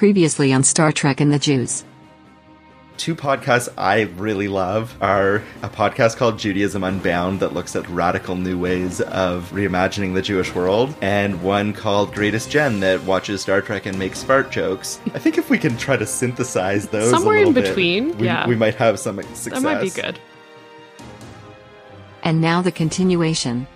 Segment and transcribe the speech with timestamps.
[0.00, 1.84] Previously on Star Trek and the Jews.
[2.96, 8.34] Two podcasts I really love are a podcast called Judaism Unbound that looks at radical
[8.34, 13.60] new ways of reimagining the Jewish world, and one called Greatest Gen that watches Star
[13.60, 14.98] Trek and makes fart jokes.
[15.12, 18.16] I think if we can try to synthesize those a Somewhere in little bit, between,
[18.16, 18.48] we, yeah.
[18.48, 19.52] we might have some success.
[19.52, 20.18] That might be good.
[22.22, 23.66] And now the continuation.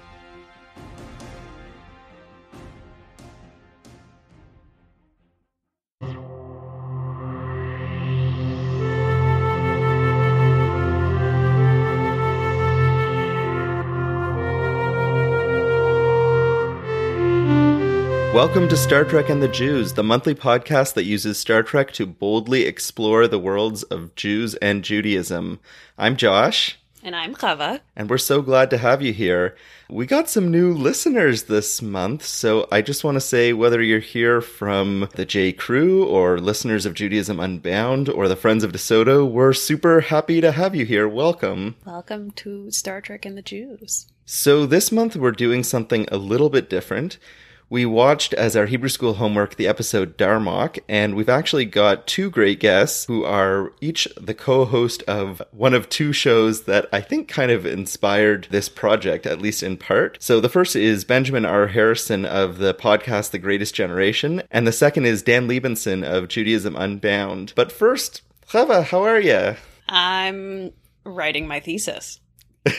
[18.44, 22.04] Welcome to Star Trek and the Jews, the monthly podcast that uses Star Trek to
[22.04, 25.60] boldly explore the worlds of Jews and Judaism.
[25.96, 26.78] I'm Josh.
[27.02, 27.80] And I'm Chava.
[27.96, 29.56] And we're so glad to have you here.
[29.88, 33.98] We got some new listeners this month, so I just want to say whether you're
[33.98, 39.26] here from the J Crew or listeners of Judaism Unbound or the Friends of DeSoto,
[39.26, 41.08] we're super happy to have you here.
[41.08, 41.76] Welcome.
[41.86, 44.06] Welcome to Star Trek and the Jews.
[44.26, 47.16] So this month we're doing something a little bit different.
[47.74, 52.30] We watched as our Hebrew school homework the episode Darmok, and we've actually got two
[52.30, 57.26] great guests who are each the co-host of one of two shows that I think
[57.26, 60.22] kind of inspired this project, at least in part.
[60.22, 64.70] So the first is Benjamin Ahr Harrison of the podcast The Greatest Generation, and the
[64.70, 67.54] second is Dan Libenson of Judaism Unbound.
[67.56, 69.56] But first, Chava, how are you?
[69.88, 70.70] I'm
[71.02, 72.20] writing my thesis.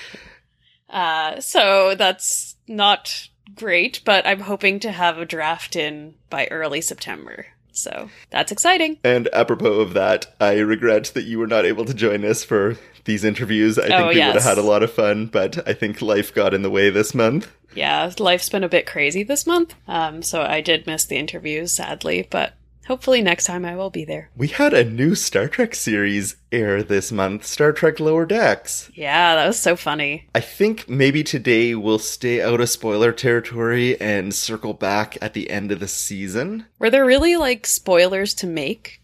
[0.88, 3.29] uh, so that's not
[3.60, 7.46] great, but I'm hoping to have a draft in by early September.
[7.72, 8.98] So that's exciting.
[9.04, 12.76] And apropos of that, I regret that you were not able to join us for
[13.04, 13.78] these interviews.
[13.78, 16.34] I think Oh, we would have had a lot of fun, but I think life
[16.34, 17.50] got in the way this month.
[17.74, 19.74] Yeah, life's been a bit crazy this month.
[19.86, 22.54] Um, so I did miss the interviews, sadly, but
[22.86, 24.30] hopefully next time I will be there.
[24.36, 28.90] We had a new Star Trek series air this month, Star Trek Lower Decks.
[28.94, 30.28] Yeah, that was so funny.
[30.34, 35.50] I think maybe today we'll stay out of spoiler territory and circle back at the
[35.50, 36.66] end of the season.
[36.78, 39.00] Were there really like spoilers to make?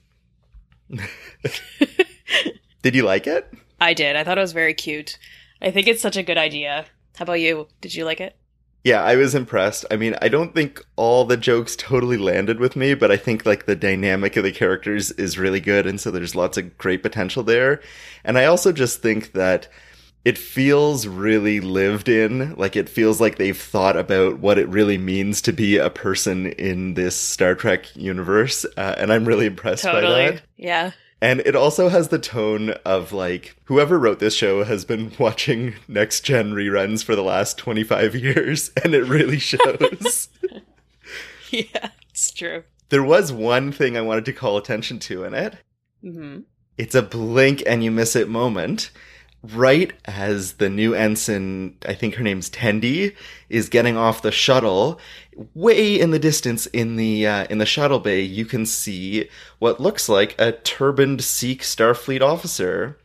[2.83, 3.53] Did you like it?
[3.81, 4.17] I did.
[4.17, 5.19] I thought it was very cute.
[5.61, 6.87] I think it's such a good idea.
[7.17, 7.69] How about you?
[7.81, 8.37] Did you like it?
[8.87, 9.85] Yeah, I was impressed.
[9.91, 13.45] I mean, I don't think all the jokes totally landed with me, but I think
[13.45, 17.03] like the dynamic of the characters is really good and so there's lots of great
[17.03, 17.81] potential there.
[18.23, 19.67] And I also just think that
[20.25, 24.99] it feels really lived in, like it feels like they've thought about what it really
[24.99, 29.83] means to be a person in this Star Trek universe, uh, and I'm really impressed
[29.83, 30.43] by that.
[30.57, 30.93] Yeah.
[31.23, 35.75] And it also has the tone of like whoever wrote this show has been watching
[35.89, 40.29] next gen reruns for the last 25 years and it really shows.
[41.51, 42.65] Yeah, it's true.
[42.89, 45.57] there was one thing I wanted to call attention to in it.
[46.03, 46.41] hmm
[46.77, 48.91] It's a blink and you miss it moment.
[49.43, 53.15] Right as the new ensign, I think her name's Tendi,
[53.49, 54.99] is getting off the shuttle,
[55.55, 59.81] way in the distance in the uh, in the shuttle bay, you can see what
[59.81, 62.99] looks like a turbaned Sikh Starfleet officer.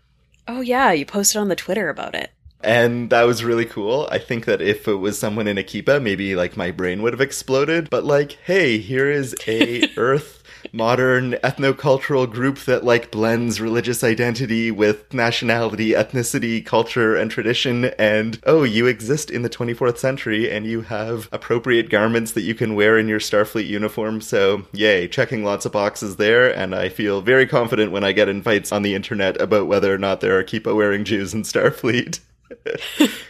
[0.47, 2.31] Oh yeah, you posted on the Twitter about it.
[2.63, 4.07] And that was really cool.
[4.11, 7.13] I think that if it was someone in a Kippah, maybe like my brain would
[7.13, 7.89] have exploded.
[7.89, 10.40] But like, hey, here is a Earth
[10.71, 17.85] modern ethnocultural group that like blends religious identity with nationality, ethnicity, culture, and tradition.
[17.97, 22.55] And oh, you exist in the 24th century and you have appropriate garments that you
[22.55, 24.21] can wear in your Starfleet uniform.
[24.21, 26.55] So yay, checking lots of boxes there.
[26.55, 29.97] And I feel very confident when I get invites on the internet about whether or
[29.97, 32.19] not there are Kippah wearing Jews in Starfleet.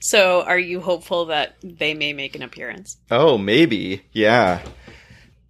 [0.00, 2.96] So, are you hopeful that they may make an appearance?
[3.10, 4.04] Oh, maybe.
[4.12, 4.62] Yeah.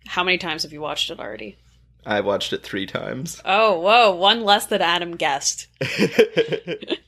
[0.06, 1.56] How many times have you watched it already?
[2.06, 3.40] I watched it three times.
[3.46, 5.68] Oh, whoa, one less than Adam guessed.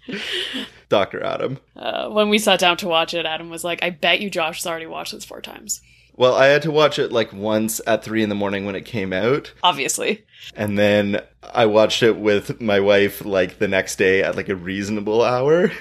[0.88, 1.22] Dr.
[1.22, 1.58] Adam.
[1.74, 4.62] Uh, when we sat down to watch it, Adam was like, "I bet you Josh
[4.62, 5.80] has already watched this four times."
[6.14, 8.86] Well, I had to watch it like once at three in the morning when it
[8.86, 9.52] came out.
[9.62, 14.48] Obviously, And then I watched it with my wife like the next day at like
[14.48, 15.72] a reasonable hour.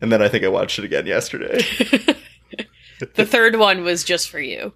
[0.00, 1.60] And then I think I watched it again yesterday.
[3.14, 4.72] the third one was just for you.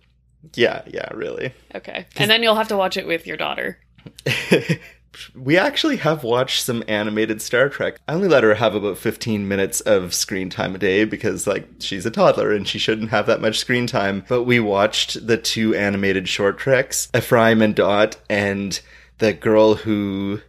[0.54, 1.52] Yeah, yeah, really.
[1.74, 3.78] Okay, and then you'll have to watch it with your daughter.
[5.34, 7.98] we actually have watched some animated Star Trek.
[8.08, 11.68] I only let her have about 15 minutes of screen time a day because, like,
[11.78, 14.24] she's a toddler and she shouldn't have that much screen time.
[14.28, 18.80] But we watched the two animated short treks, Ephraim and Dot, and
[19.18, 20.40] the girl who.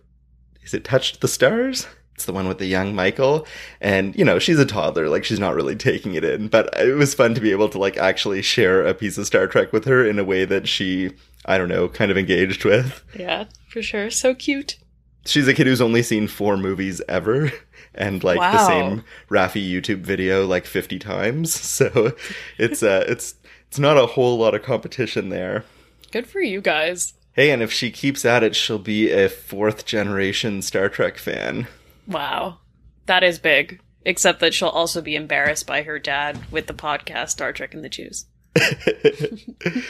[0.64, 1.86] Is it Touched the Stars?
[2.16, 3.46] It's the one with the young Michael.
[3.82, 5.10] And, you know, she's a toddler.
[5.10, 6.48] Like, she's not really taking it in.
[6.48, 9.48] But it was fun to be able to, like, actually share a piece of Star
[9.48, 11.12] Trek with her in a way that she,
[11.46, 13.04] I don't know, kind of engaged with.
[13.20, 14.10] Yeah, for sure.
[14.10, 14.78] So cute.
[15.26, 17.52] She's a kid who's only seen four movies ever.
[17.98, 21.54] And like the same Raffi YouTube video like 50 times.
[21.76, 22.14] So
[22.58, 23.36] it's uh it's
[23.70, 25.64] it's not a whole lot of competition there.
[26.12, 27.14] Good for you guys.
[27.34, 31.68] Hey, and if she keeps at it, she'll be a fourth generation Star Trek fan.
[32.08, 32.60] Wow.
[33.06, 33.82] That is big.
[34.04, 37.84] Except that she'll also be embarrassed by her dad with the podcast Star Trek and
[37.84, 38.26] the Jews.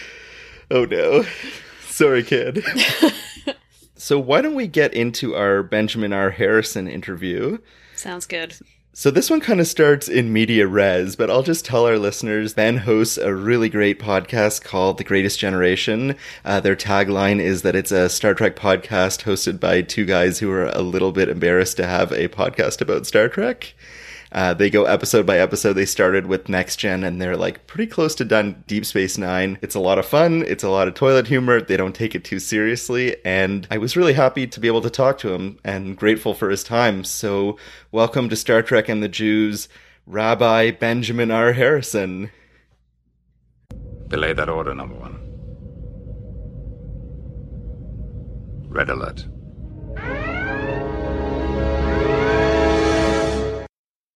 [0.72, 1.26] Oh no.
[1.88, 2.64] Sorry, kid.
[3.96, 7.60] so why don't we get into our Benjamin Ahr Harrison interview?
[7.96, 8.56] Sounds good.
[8.98, 12.54] So this one kind of starts in media res, but I'll just tell our listeners
[12.54, 16.16] Ben hosts a really great podcast called The Greatest Generation.
[16.46, 20.50] Uh, their tagline is that it's a Star Trek podcast hosted by two guys who
[20.50, 23.74] are a little bit embarrassed to have a podcast about Star Trek.
[24.36, 25.74] Uh, they go episode by episode.
[25.74, 29.58] They started with Next Gen and they're like pretty close to done Deep Space Nine.
[29.62, 30.44] It's a lot of fun.
[30.46, 31.62] It's a lot of toilet humor.
[31.62, 33.16] They don't take it too seriously.
[33.24, 36.50] And I was really happy to be able to talk to him and grateful for
[36.50, 37.06] his time.
[37.06, 37.58] So
[37.94, 39.70] welcome to Star Trek and the Jews,
[40.06, 42.30] Rabbi Benjamin Ahr Harrison.
[44.10, 45.18] Belay that order, number one.
[48.68, 49.26] Red alert.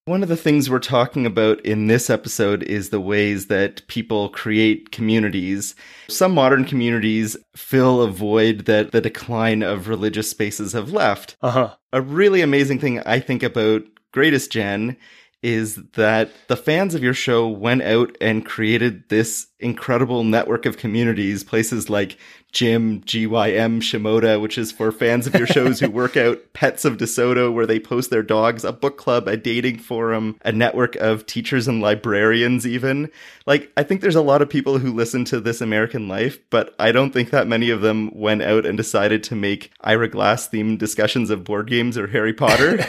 [0.10, 4.30] One of the things we're talking about in this episode is the ways that people
[4.30, 5.76] create communities.
[6.08, 11.38] Some modern communities fill a void that the decline of religious spaces have left.
[11.44, 11.76] Uh huh.
[11.94, 14.98] A really amazing thing I think about Greatest Gen
[15.42, 20.78] is that the fans of your show went out and created this incredible network of
[20.78, 22.18] communities, places like
[22.52, 26.98] Gym, GYM, Shimoda, which is for fans of your shows who work out, Pets of
[26.98, 31.26] DeSoto, where they post their dogs, a book club, a dating forum, a network of
[31.26, 33.10] teachers and librarians, even.
[33.46, 36.74] Like, I think there's a lot of people who listen to This American Life, but
[36.80, 40.50] I don't think that many of them went out and decided to make Ira Glass
[40.50, 42.84] themed discussions of board games or Harry Potter.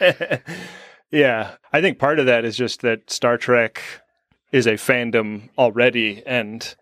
[1.10, 3.82] yeah, I think part of that is just that Star Trek
[4.52, 6.74] is a fandom already, and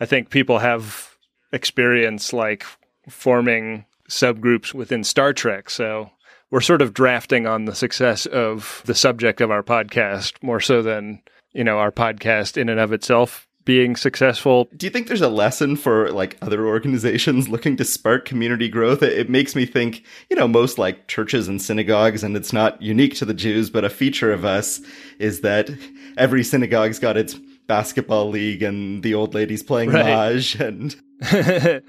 [0.00, 1.16] I think people have
[1.52, 2.64] experience like
[3.08, 5.70] forming subgroups within Star Trek.
[5.70, 6.10] So
[6.50, 10.82] we're sort of drafting on the success of the subject of our podcast more so
[10.82, 11.22] than,
[11.52, 14.66] you know, our podcast in and of itself being successful.
[14.74, 19.02] Do you think there's a lesson for like other organizations looking to spark community growth?
[19.02, 22.80] It, it makes me think, you know, most like churches and synagogues, and it's not
[22.80, 24.80] unique to the Jews, but a feature of us
[25.18, 25.68] is that
[26.16, 27.34] every synagogue's got its
[27.66, 30.06] basketball league and the old ladies playing Right.
[30.06, 30.96] Maj and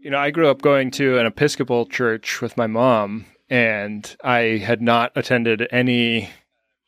[0.00, 4.62] you know, I grew up going to an Episcopal church with my mom, and I
[4.64, 6.30] had not attended any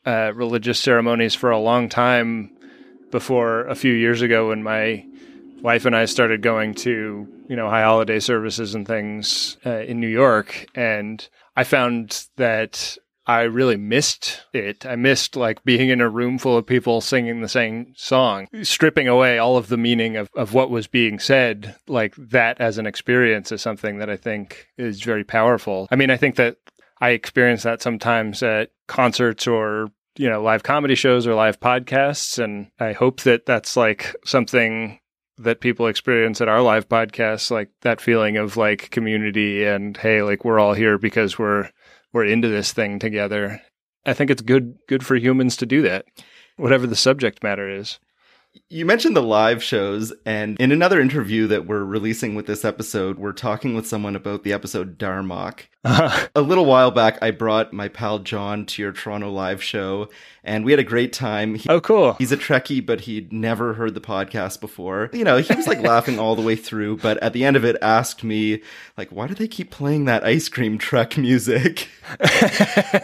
[0.06, 2.57] uh, religious ceremonies for a long time
[3.10, 5.04] before a few years ago when my
[5.62, 10.00] wife and I started going to, you know, high holiday services and things uh, in
[10.00, 10.66] New York.
[10.74, 11.26] And
[11.56, 12.96] I found that
[13.26, 14.86] I really missed it.
[14.86, 19.06] I missed like being in a room full of people singing the same song, stripping
[19.06, 21.76] away all of the meaning of, of what was being said.
[21.86, 25.88] Like that as an experience is something that I think is very powerful.
[25.90, 26.56] I mean, I think that
[27.00, 32.42] I experience that sometimes at concerts or you know live comedy shows or live podcasts.
[32.42, 34.98] And i hope that that's like something
[35.38, 40.22] that people experience at our live podcasts like that feeling of like community and hey
[40.22, 41.70] like we're all here because we're
[42.12, 43.62] we're into this thing together.
[44.04, 46.06] I think it's good good for humans to do that
[46.56, 47.98] whatever the subject matter is
[48.70, 53.18] You mentioned the live shows, and in another interview that we're releasing with this episode,
[53.18, 55.62] we're talking with someone about the episode Darmok.
[55.84, 60.08] A little while back, I brought my pal John to your Toronto live show,
[60.44, 61.54] and we had a great time.
[61.54, 65.08] He- oh cool He's a Trekkie, but he'd never heard the podcast before.
[65.12, 67.64] You know, he was like laughing all the way through, but at the end of
[67.64, 68.60] it asked me,
[68.96, 71.88] like, why do they keep playing that ice cream truck music?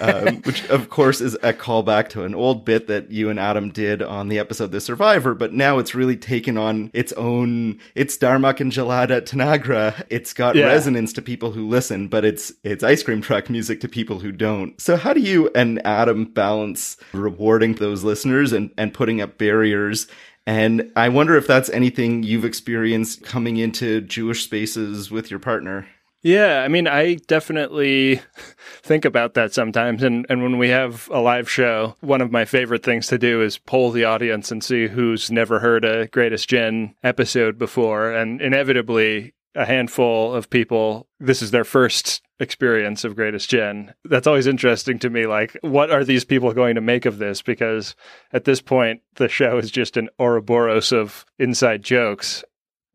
[0.00, 3.70] um, which, of course, is a callback to an old bit that you and Adam
[3.70, 8.16] did on the episode The Survivor, but now it's really taken on its own, it's
[8.16, 10.04] Darmok and Jalad at Tanagra.
[10.10, 10.66] It's got Yeah.
[10.66, 14.32] resonance to people who listen, but it's, it's ice cream truck music to people who
[14.32, 14.80] don't.
[14.80, 20.06] So how do you and Adam balance rewarding those listeners and, and putting up barriers?
[20.46, 25.86] And I wonder if that's anything you've experienced coming into Jewish spaces with your partner.
[26.24, 28.22] Yeah, I mean, I definitely
[28.82, 30.02] think about that sometimes.
[30.02, 33.42] And, and when we have a live show, one of my favorite things to do
[33.42, 38.10] is poll the audience and see who's never heard a Greatest Gen episode before.
[38.10, 43.92] And inevitably, a handful of people, this is their first experience of Greatest Gen.
[44.06, 45.26] That's always interesting to me.
[45.26, 47.42] Like, what are these people going to make of this?
[47.42, 47.94] Because
[48.32, 52.42] at this point, the show is just an Ouroboros of inside jokes.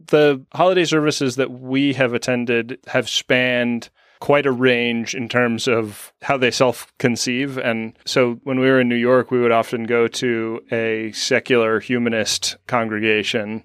[0.08, 3.90] The holiday services that we have attended have spanned
[4.20, 7.58] quite a range in terms of how they self conceive.
[7.58, 11.80] And so when we were in New York, we would often go to a secular
[11.80, 13.64] humanist congregation.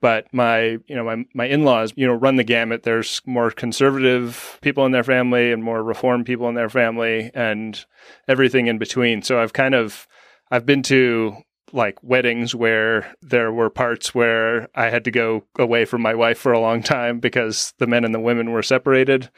[0.00, 2.84] But my, you know, my, my in-laws, you know, run the gamut.
[2.84, 7.84] There's more conservative people in their family and more reform people in their family and
[8.26, 9.22] everything in between.
[9.22, 10.08] So I've kind of,
[10.50, 11.36] I've been to
[11.72, 16.38] like weddings where there were parts where I had to go away from my wife
[16.38, 19.30] for a long time because the men and the women were separated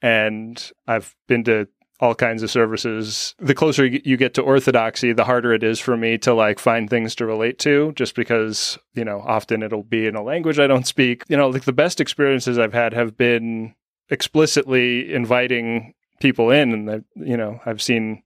[0.00, 1.68] and I've been to
[2.00, 3.34] all kinds of services.
[3.38, 6.90] The closer you get to orthodoxy, the harder it is for me to like find
[6.90, 10.66] things to relate to just because, you know, often it'll be in a language I
[10.66, 11.22] don't speak.
[11.28, 13.76] You know, like the best experiences I've had have been
[14.10, 18.24] explicitly inviting people in and you know, I've seen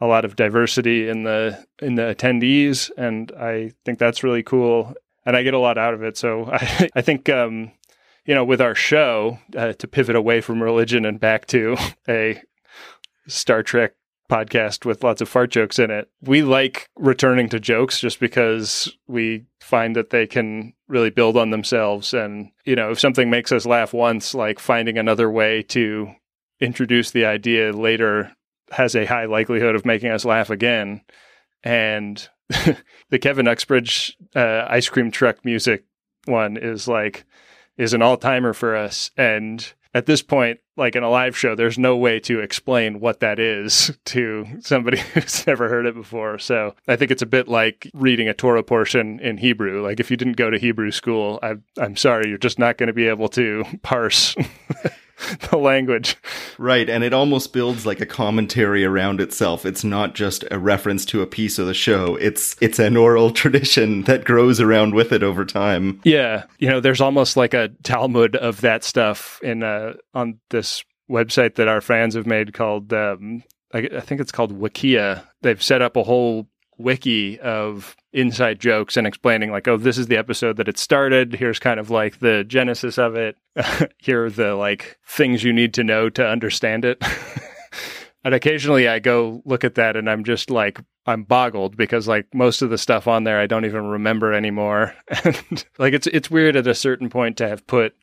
[0.00, 4.94] a lot of diversity in the in the attendees and I think that's really cool
[5.26, 6.16] and I get a lot out of it.
[6.16, 7.72] So I I think um
[8.26, 11.76] you know, with our show uh, to pivot away from religion and back to
[12.08, 12.40] a
[13.26, 13.94] Star Trek
[14.30, 16.08] podcast with lots of fart jokes in it.
[16.22, 21.50] We like returning to jokes just because we find that they can really build on
[21.50, 22.14] themselves.
[22.14, 26.12] And, you know, if something makes us laugh once, like finding another way to
[26.60, 28.30] introduce the idea later
[28.70, 31.02] has a high likelihood of making us laugh again.
[31.62, 32.26] And
[33.10, 35.84] the Kevin Uxbridge uh, ice cream truck music
[36.26, 37.24] one is like,
[37.76, 39.10] is an all timer for us.
[39.16, 43.20] And at this point, like in a live show, there's no way to explain what
[43.20, 46.38] that is to somebody who's never heard it before.
[46.38, 49.82] So I think it's a bit like reading a Torah portion in Hebrew.
[49.82, 52.88] Like if you didn't go to Hebrew school, I, I'm sorry, you're just not going
[52.88, 54.34] to be able to parse
[55.50, 56.16] the language.
[56.58, 59.64] Right, and it almost builds like a commentary around itself.
[59.66, 62.16] It's not just a reference to a piece of the show.
[62.16, 66.00] It's it's an oral tradition that grows around with it over time.
[66.04, 70.84] Yeah, you know, there's almost like a Talmud of that stuff in uh, on this
[71.10, 75.24] website that our fans have made called um, I, I think it's called Wikia.
[75.42, 76.48] They've set up a whole
[76.82, 81.34] wiki of inside jokes and explaining like oh this is the episode that it started.
[81.34, 83.36] Here's kind of like the genesis of it.
[83.98, 87.02] Here are the like things you need to know to understand it.
[88.22, 92.26] And occasionally i go look at that and i'm just like i'm boggled because like
[92.34, 94.94] most of the stuff on there i don't even remember anymore.
[95.24, 97.94] And like it's it's weird at a certain point to have put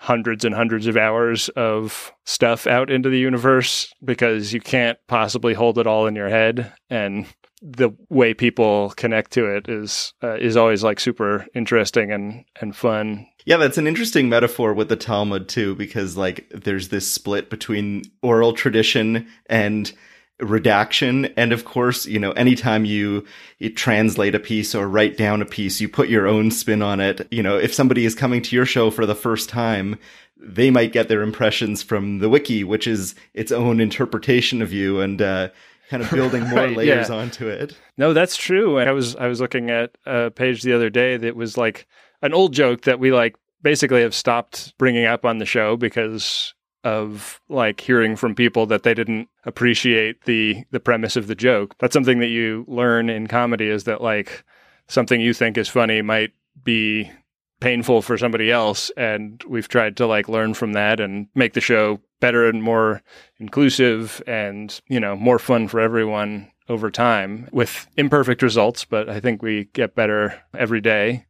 [0.00, 5.52] hundreds and hundreds of hours of stuff out into the universe because you can't possibly
[5.52, 6.72] hold it all in your head.
[6.88, 7.26] And
[7.62, 12.74] the way people connect to it is uh, is always like super interesting and and
[12.74, 13.26] fun.
[13.44, 18.02] Yeah, that's an interesting metaphor with the Talmud too, because like there's this split between
[18.22, 19.92] oral tradition and
[20.40, 21.26] redaction.
[21.36, 23.26] And of course you know anytime you,
[23.58, 27.00] you translate a piece or write down a piece you put your own spin on
[27.00, 27.28] it.
[27.30, 29.98] You know if somebody is coming to your show for the first time
[30.42, 35.00] they might get their impressions from the wiki which is its own interpretation of you.
[35.00, 35.50] And uh,
[35.90, 37.14] kind of building more right, layers yeah.
[37.14, 37.76] onto it.
[37.98, 38.78] No, that's true.
[38.78, 41.86] I was I was looking at a page the other day that was like
[42.22, 46.54] an old joke that we like basically have stopped bringing up on the show because
[46.82, 51.74] of like hearing from people that they didn't appreciate the the premise of the joke.
[51.78, 54.44] That's something that you learn in comedy is that like
[54.88, 56.32] something you think is funny might
[56.62, 57.10] be
[57.60, 61.60] painful for somebody else and we've tried to like learn from that and make the
[61.60, 63.02] show better and more
[63.38, 69.20] inclusive and you know more fun for everyone over time with imperfect results but i
[69.20, 71.24] think we get better every day.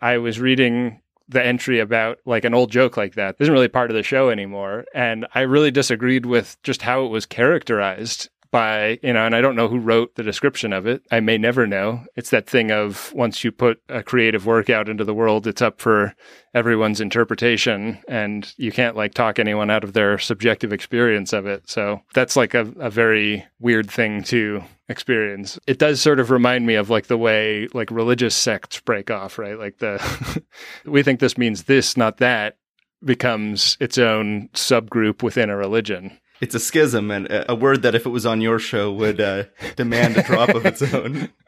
[0.00, 3.36] I was reading the entry about like an old joke like that.
[3.38, 7.08] Isn't really part of the show anymore and i really disagreed with just how it
[7.08, 11.02] was characterized by, you know, and I don't know who wrote the description of it.
[11.10, 12.04] I may never know.
[12.16, 15.62] It's that thing of once you put a creative work out into the world, it's
[15.62, 16.14] up for
[16.54, 21.68] everyone's interpretation and you can't like talk anyone out of their subjective experience of it.
[21.68, 25.58] So that's like a, a very weird thing to experience.
[25.66, 29.38] It does sort of remind me of like the way like religious sects break off,
[29.38, 29.58] right?
[29.58, 30.42] Like the,
[30.84, 32.58] we think this means this, not that
[33.02, 38.04] becomes its own subgroup within a religion it's a schism and a, word that if
[38.04, 39.44] it was on your show would uh,
[39.76, 41.30] demand a drop of its own.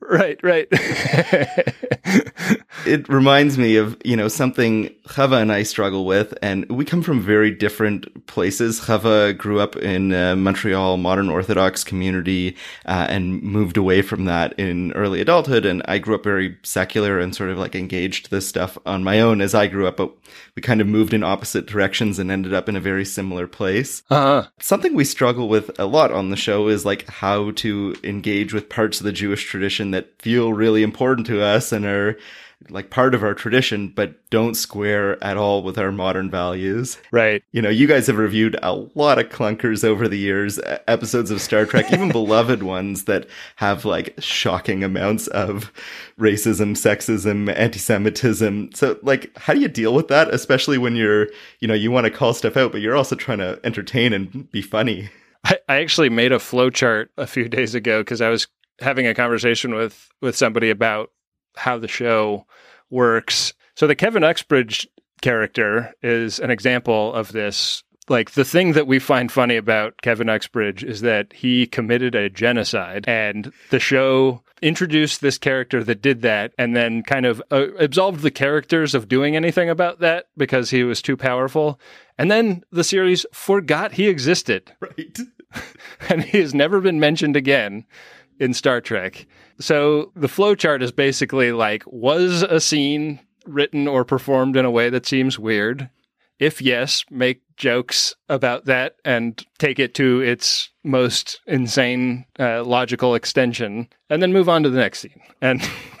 [0.00, 0.66] Right, right.
[2.86, 6.34] it reminds me of, you know, something Chava and I struggle with.
[6.42, 8.80] And we come from very different places.
[8.80, 12.56] Chava grew up in uh, Montreal modern Orthodox community
[12.86, 15.64] uh, and moved away from that in early adulthood.
[15.64, 19.20] And I grew up very secular and sort of like engaged this stuff on my
[19.20, 19.96] own as I grew up.
[19.96, 20.12] But
[20.54, 24.02] we kind of moved in opposite directions and ended up in a very similar place.
[24.10, 24.48] Uh-huh.
[24.60, 28.68] Something we struggle with a lot on the show is like how to engage with
[28.68, 32.18] parts of the Jewish tradition that feel really important to us and are
[32.70, 36.98] like part of our tradition, but don't square at all with our modern values.
[37.10, 37.42] Right.
[37.52, 41.40] You know, you guys have reviewed a lot of clunkers over the years, episodes of
[41.40, 45.72] Star Trek, even beloved ones that have like shocking amounts of
[46.18, 48.72] racism, sexism, anti-Semitism.
[48.74, 50.32] So like, how do you deal with that?
[50.34, 51.28] Especially when you're,
[51.60, 54.50] you know, you want to call stuff out, but you're also trying to entertain and
[54.50, 55.10] be funny.
[55.44, 58.48] I, I actually made a flowchart a few days ago because I was
[58.80, 61.10] having a conversation with with somebody about
[61.58, 62.46] how the show
[62.90, 63.52] works.
[63.74, 64.88] So the Kevin Uxbridge
[65.20, 67.82] character is an example of this.
[68.08, 72.30] Like the thing that we find funny about Kevin Uxbridge is that he committed a
[72.30, 77.66] genocide and the show introduced this character that did that and then kind of uh,
[77.78, 81.78] absolved the characters of doing anything about that because he was too powerful.
[82.16, 85.18] And then the series forgot he existed Right.
[86.08, 87.84] and he has never been mentioned again
[88.38, 89.26] in Star Trek.
[89.60, 94.90] So the flowchart is basically like was a scene written or performed in a way
[94.90, 95.90] that seems weird?
[96.38, 103.16] If yes, make jokes about that and take it to its most insane uh, logical
[103.16, 105.20] extension, and then move on to the next scene.
[105.40, 105.60] And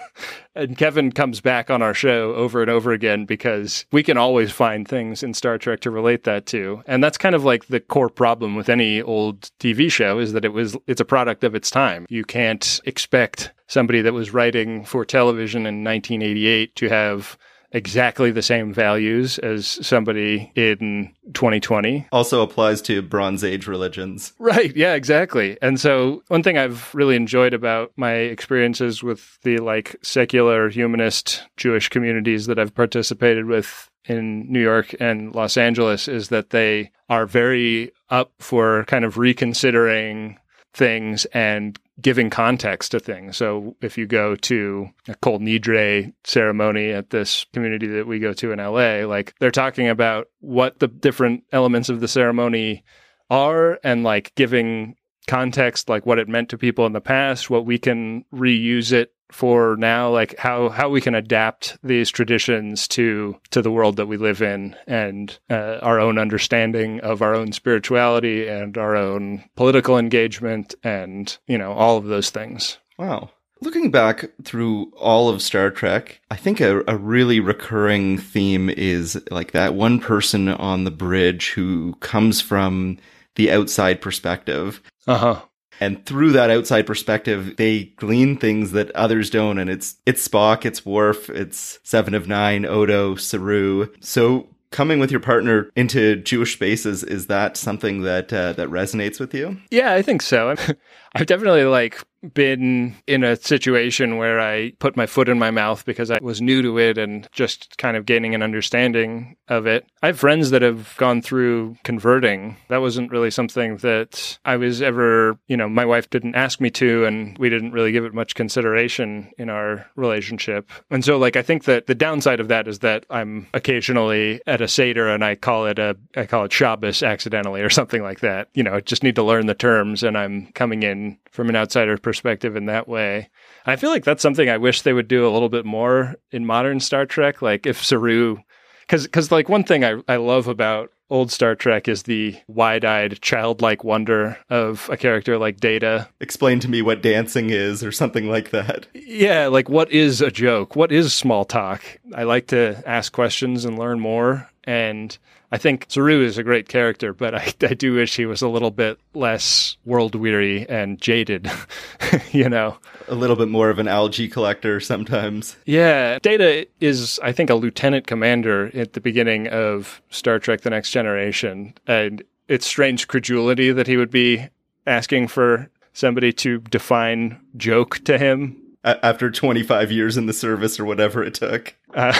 [0.54, 4.50] and Kevin comes back on our show over and over again because we can always
[4.50, 6.82] find things in Star Trek to relate that to.
[6.86, 10.44] And that's kind of like the core problem with any old TV show is that
[10.44, 12.06] it was it's a product of its time.
[12.08, 17.38] You can't expect somebody that was writing for television in 1988 to have
[17.72, 24.32] exactly the same values as somebody in 2020 Also applies to Bronze Age religions.
[24.38, 24.74] Right.
[24.74, 25.58] Yeah, exactly.
[25.60, 31.44] And so one thing I've really enjoyed about my experiences with the like secular humanist
[31.56, 36.90] Jewish communities that I've participated with in New York and Los Angeles is that they
[37.10, 40.38] are very up for kind of reconsidering
[40.78, 43.36] things and giving context to things.
[43.36, 48.32] So if you go to a Kol Nidre ceremony at this community that we go
[48.34, 52.84] to in LA, like they're talking about what the different elements of the ceremony
[53.28, 54.94] are and like giving
[55.26, 59.12] context like what it meant to people in the past, what we can reuse it
[59.30, 64.06] for now, like how how we can adapt these traditions to to the world that
[64.06, 69.44] we live in and uh, our own understanding of our own spirituality and our own
[69.56, 72.78] political engagement and you know all of those things.
[72.98, 73.30] Wow.
[73.60, 79.20] Looking back through all of Star Trek, I think a, a really recurring theme is
[79.32, 82.98] like that one person on the bridge who comes from
[83.34, 84.80] the outside perspective.
[85.08, 85.40] Uh huh.
[85.80, 89.58] And through that outside perspective, they glean things that others don't.
[89.58, 93.88] And it's, it's Spock, it's Worf, it's Seven of Nine, Odo, Saru.
[94.00, 99.18] So coming with your partner into Jewish spaces, is that something that, uh, that resonates
[99.18, 99.58] with you?
[99.70, 100.54] Yeah, I think so.
[101.14, 102.02] I've definitely like
[102.34, 106.42] been in a situation where I put my foot in my mouth because I was
[106.42, 109.86] new to it and just kind of gaining an understanding of it.
[110.02, 112.56] I have friends that have gone through converting.
[112.68, 116.70] That wasn't really something that I was ever, you know, my wife didn't ask me
[116.70, 120.70] to and we didn't really give it much consideration in our relationship.
[120.90, 124.60] And so like I think that the downside of that is that I'm occasionally at
[124.60, 128.20] a Seder and I call it a I call it Shabbos accidentally or something like
[128.20, 128.48] that.
[128.54, 130.97] You know, I just need to learn the terms and I'm coming in
[131.30, 133.30] from an outsider perspective in that way.
[133.66, 136.46] I feel like that's something I wish they would do a little bit more in
[136.46, 137.42] modern Star Trek.
[137.42, 138.38] Like if Saru,
[138.80, 143.20] because because like one thing I I love about old Star Trek is the wide-eyed,
[143.22, 146.08] childlike wonder of a character like Data.
[146.20, 148.86] Explain to me what dancing is or something like that.
[148.94, 150.76] Yeah, like what is a joke?
[150.76, 151.82] What is small talk?
[152.14, 154.50] I like to ask questions and learn more.
[154.68, 155.16] And
[155.50, 158.48] I think Saru is a great character, but I, I do wish he was a
[158.48, 161.50] little bit less world weary and jaded,
[162.32, 162.76] you know?
[163.08, 165.56] A little bit more of an algae collector sometimes.
[165.64, 166.18] Yeah.
[166.20, 170.90] Data is, I think, a lieutenant commander at the beginning of Star Trek The Next
[170.90, 171.72] Generation.
[171.86, 174.50] And it's strange credulity that he would be
[174.86, 180.84] asking for somebody to define joke to him after 25 years in the service or
[180.84, 181.74] whatever it took.
[181.94, 182.12] Uh,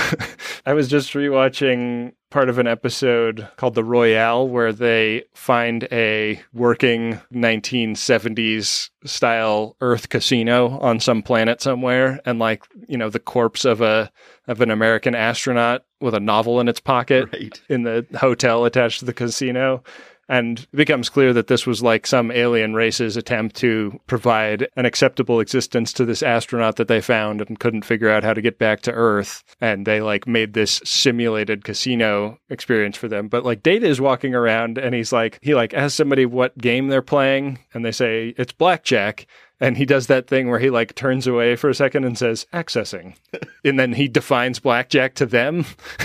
[0.67, 6.41] I was just rewatching part of an episode called The Royale where they find a
[6.53, 13.65] working 1970s style Earth casino on some planet somewhere and like, you know, the corpse
[13.65, 14.11] of a
[14.47, 17.61] of an American astronaut with a novel in its pocket Right.
[17.69, 19.83] in the hotel attached to the casino.
[20.29, 24.85] And it becomes clear that this was like some alien race's attempt to provide an
[24.85, 28.59] acceptable existence to this astronaut that they found and couldn't figure out how to get
[28.59, 29.43] back to Earth.
[29.61, 33.29] And they like made this simulated casino experience for them.
[33.29, 36.89] But like Data is walking around and he's like, he like asks somebody what game
[36.89, 39.27] they're playing and they say it's blackjack.
[39.61, 42.47] And he does that thing where he like turns away for a second and says
[42.53, 43.17] accessing.
[43.65, 45.65] and then he defines blackjack to them.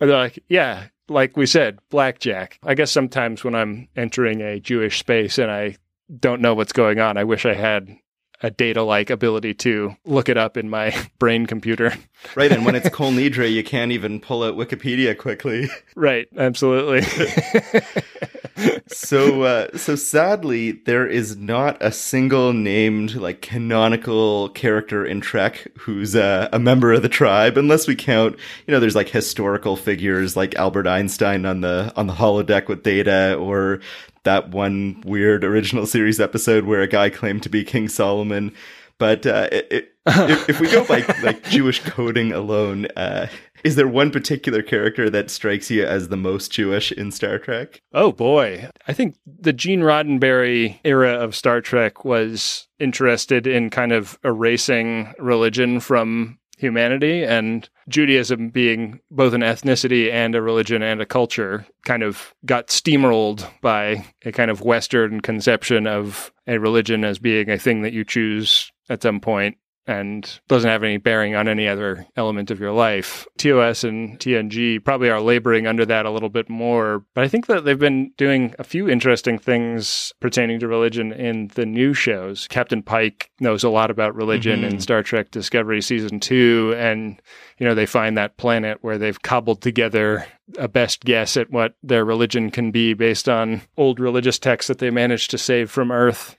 [0.00, 2.58] and they're like, yeah, like we said, blackjack.
[2.62, 5.76] I guess sometimes when I'm entering a Jewish space and I
[6.18, 7.94] don't know what's going on, I wish I had
[8.42, 11.94] a data like ability to look it up in my brain computer.
[12.34, 15.68] Right, and when it's Kol Nidre, you can't even pull out Wikipedia quickly.
[15.94, 17.02] right, absolutely.
[18.88, 25.66] so uh, so sadly there is not a single named like canonical character in trek
[25.78, 29.76] who's uh, a member of the tribe unless we count you know there's like historical
[29.76, 33.80] figures like albert einstein on the on the holodeck with data or
[34.24, 38.52] that one weird original series episode where a guy claimed to be king solomon
[38.98, 43.26] but uh, it, it, if, if we go by like jewish coding alone uh,
[43.64, 47.82] is there one particular character that strikes you as the most Jewish in Star Trek?
[47.92, 48.68] Oh boy.
[48.86, 55.12] I think the Gene Roddenberry era of Star Trek was interested in kind of erasing
[55.18, 61.66] religion from humanity and Judaism being both an ethnicity and a religion and a culture
[61.84, 67.50] kind of got steamrolled by a kind of Western conception of a religion as being
[67.50, 71.66] a thing that you choose at some point and doesn't have any bearing on any
[71.66, 73.26] other element of your life.
[73.38, 77.46] TOS and TNG probably are laboring under that a little bit more, but I think
[77.46, 82.46] that they've been doing a few interesting things pertaining to religion in the new shows.
[82.48, 84.70] Captain Pike knows a lot about religion Mhm.
[84.70, 87.20] in Star Trek Discovery season 2 and
[87.58, 90.24] you know they find that planet where they've cobbled together
[90.58, 94.78] a best guess at what their religion can be based on old religious texts that
[94.78, 96.36] they managed to save from Earth.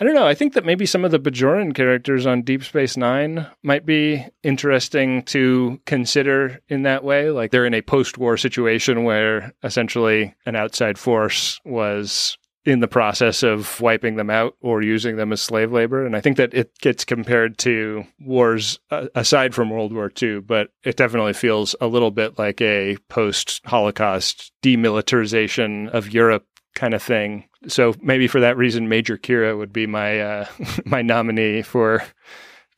[0.00, 0.26] I don't know.
[0.26, 4.24] I think that maybe some of the Bajoran characters on Deep Space Nine might be
[4.44, 7.30] interesting to consider in that way.
[7.30, 12.86] Like they're in a post war situation where essentially an outside force was in the
[12.86, 16.04] process of wiping them out or using them as slave labor.
[16.04, 20.40] And I think that it gets compared to wars uh, aside from World War II,
[20.40, 26.44] but it definitely feels a little bit like a post Holocaust demilitarization of Europe
[26.78, 27.44] kind of thing.
[27.66, 30.46] So maybe for that reason, Major Kira would be my uh,
[30.84, 32.02] my nominee for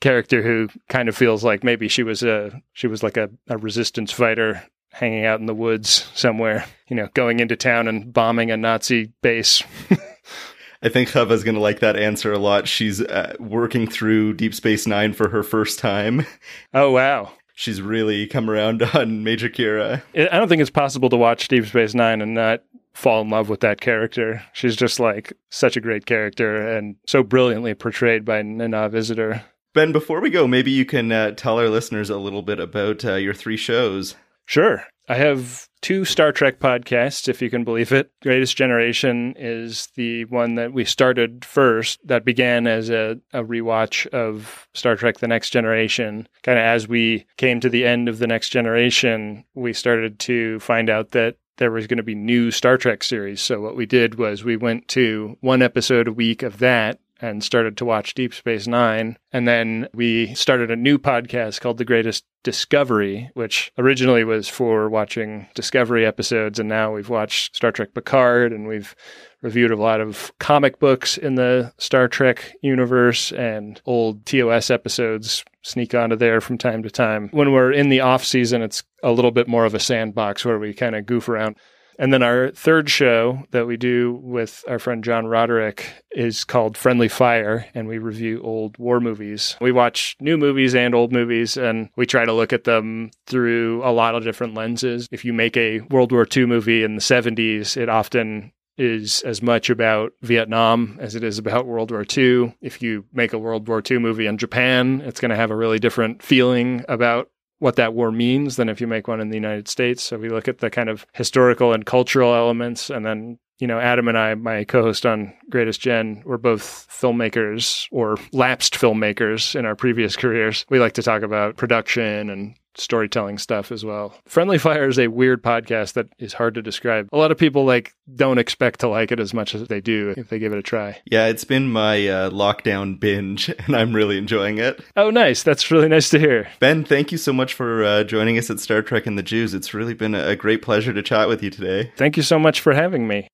[0.00, 3.58] character who kind of feels like maybe she was a she was like a, a
[3.58, 8.50] resistance fighter hanging out in the woods somewhere, you know, going into town and bombing
[8.50, 9.62] a Nazi base.
[10.82, 12.66] I think Chava's going to like that answer a lot.
[12.66, 16.26] She's uh, working through Deep Space Nine for her first time.
[16.74, 17.32] oh wow.
[17.54, 20.02] She's really come around on Major Kira.
[20.14, 23.48] I don't think it's possible to watch Deep Space Nine and not fall in love
[23.48, 24.42] with that character.
[24.52, 29.44] She's just like such a great character and so brilliantly portrayed by Nana Visitor.
[29.72, 33.04] Ben, before we go, maybe you can uh, tell our listeners a little bit about
[33.04, 34.16] uh, your three shows.
[34.44, 34.84] Sure.
[35.08, 38.12] I have two Star Trek podcasts, if you can believe it.
[38.22, 44.06] Greatest Generation is the one that we started first, that began as a, a rewatch
[44.08, 46.28] of Star Trek The Next Generation.
[46.44, 50.60] Kind of as we came to the end of The Next Generation, we started to
[50.60, 53.40] find out that there was going to be new Star Trek series.
[53.42, 57.44] So what we did was we went to one episode a week of that and
[57.44, 59.18] started to watch Deep Space Nine.
[59.32, 64.88] And then we started a new podcast called The Greatest Discovery, which originally was for
[64.88, 66.58] watching Discovery episodes.
[66.58, 68.94] And now we've watched Star Trek Picard and we've
[69.42, 75.44] reviewed a lot of comic books in the Star Trek universe and old TOS episodes
[75.62, 77.28] sneak onto there from time to time.
[77.32, 80.58] When we're in the off season, it's a little bit more of a sandbox where
[80.58, 81.56] we kind of goof around.
[82.00, 86.78] And then our third show that we do with our friend John Roderick is called
[86.78, 89.54] Friendly Fire, and we review old war movies.
[89.60, 93.82] We watch new movies and old movies, and we try to look at them through
[93.84, 95.08] a lot of different lenses.
[95.12, 99.42] If you make a World War II movie in the 70s, it often is as
[99.42, 102.56] much about Vietnam as it is about World War II.
[102.62, 105.56] If you make a World War II movie in Japan, it's going to have a
[105.56, 107.28] really different feeling about
[107.60, 110.02] what that war means than if you make one in the United States.
[110.02, 112.90] So we look at the kind of historical and cultural elements.
[112.90, 116.88] And then, you know, Adam and I, my co host on Greatest Gen, we're both
[116.90, 120.64] filmmakers or lapsed filmmakers in our previous careers.
[120.70, 124.14] We like to talk about production and storytelling stuff as well.
[124.26, 127.08] Friendly Fire is a weird podcast that is hard to describe.
[127.12, 130.14] A lot of people like don't expect to like it as much as they do
[130.16, 130.98] if they give it a try.
[131.04, 134.80] Yeah, it's been my uh, lockdown binge, and I'm really enjoying it.
[134.96, 135.42] Oh, nice.
[135.42, 136.48] That's really nice to hear.
[136.58, 139.54] Ben, thank you so much for uh, joining us at Star Trek and the Jews.
[139.54, 141.92] It's really been a great pleasure to chat with you today.
[141.96, 143.28] Thank you so much for having me.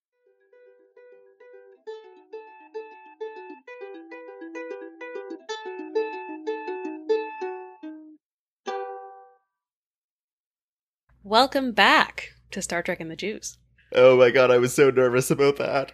[11.36, 13.58] Welcome back to Star Trek and the Jews.
[13.92, 15.92] Oh my god, I was so nervous about that.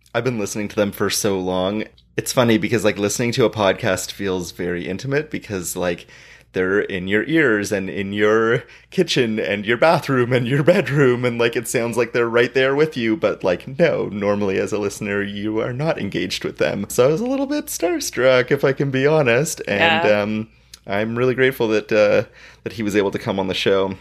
[0.14, 1.84] I've been listening to them for so long.
[2.16, 6.06] It's funny because like listening to a podcast feels very intimate because like
[6.52, 11.38] they're in your ears and in your kitchen and your bathroom and your bedroom and
[11.38, 14.78] like it sounds like they're right there with you but like no normally as a
[14.78, 18.64] listener you are not engaged with them so i was a little bit starstruck if
[18.64, 20.20] i can be honest and Yeah.
[20.20, 20.48] um
[20.86, 22.24] i'm really grateful that uh
[22.64, 23.94] that he was able to come on the show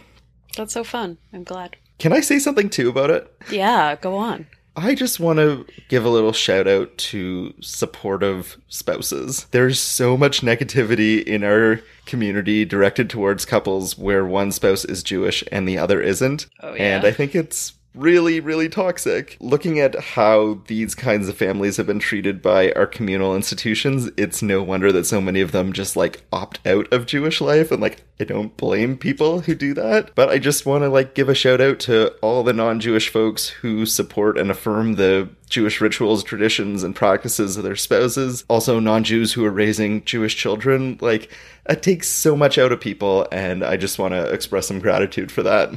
[0.58, 1.18] That's so fun.
[1.34, 1.76] I'm glad.
[2.00, 4.48] can i say something too about it Yeah, go on.
[4.74, 9.46] I just want to give a little shout out to supportive spouses.
[9.52, 15.44] There's so much negativity in our community directed towards couples where one spouse is Jewish
[15.52, 16.48] and the other isn't.
[16.62, 16.84] Oh, yeah?
[16.96, 19.38] And I think it's really, really toxic.
[19.40, 24.42] Looking at how these kinds of families have been treated by our communal institutions, it's
[24.42, 27.72] no wonder that so many of them just like opt out of Jewish life.
[27.72, 30.16] And like, I don't blame people who do that.
[30.16, 33.10] But I just want to like give a shout out to all the non Jewish
[33.10, 38.46] folks who support and affirm the Jewish rituals, traditions, and practices of their spouses.
[38.48, 40.98] Also, non Jews who are raising Jewish children.
[41.02, 41.30] Like,
[41.70, 43.28] it takes so much out of people.
[43.32, 45.72] And I just want to express some gratitude for that.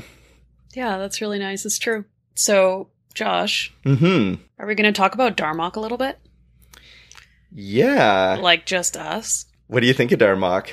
[0.75, 1.65] Yeah, that's really nice.
[1.65, 2.05] It's true.
[2.35, 4.43] So, Josh, Mm hmm.
[4.59, 6.19] are we going to talk about Darmok a little bit?
[7.53, 8.39] Yeah.
[8.41, 9.47] Like just us?
[9.69, 10.71] What do you think of Darmok?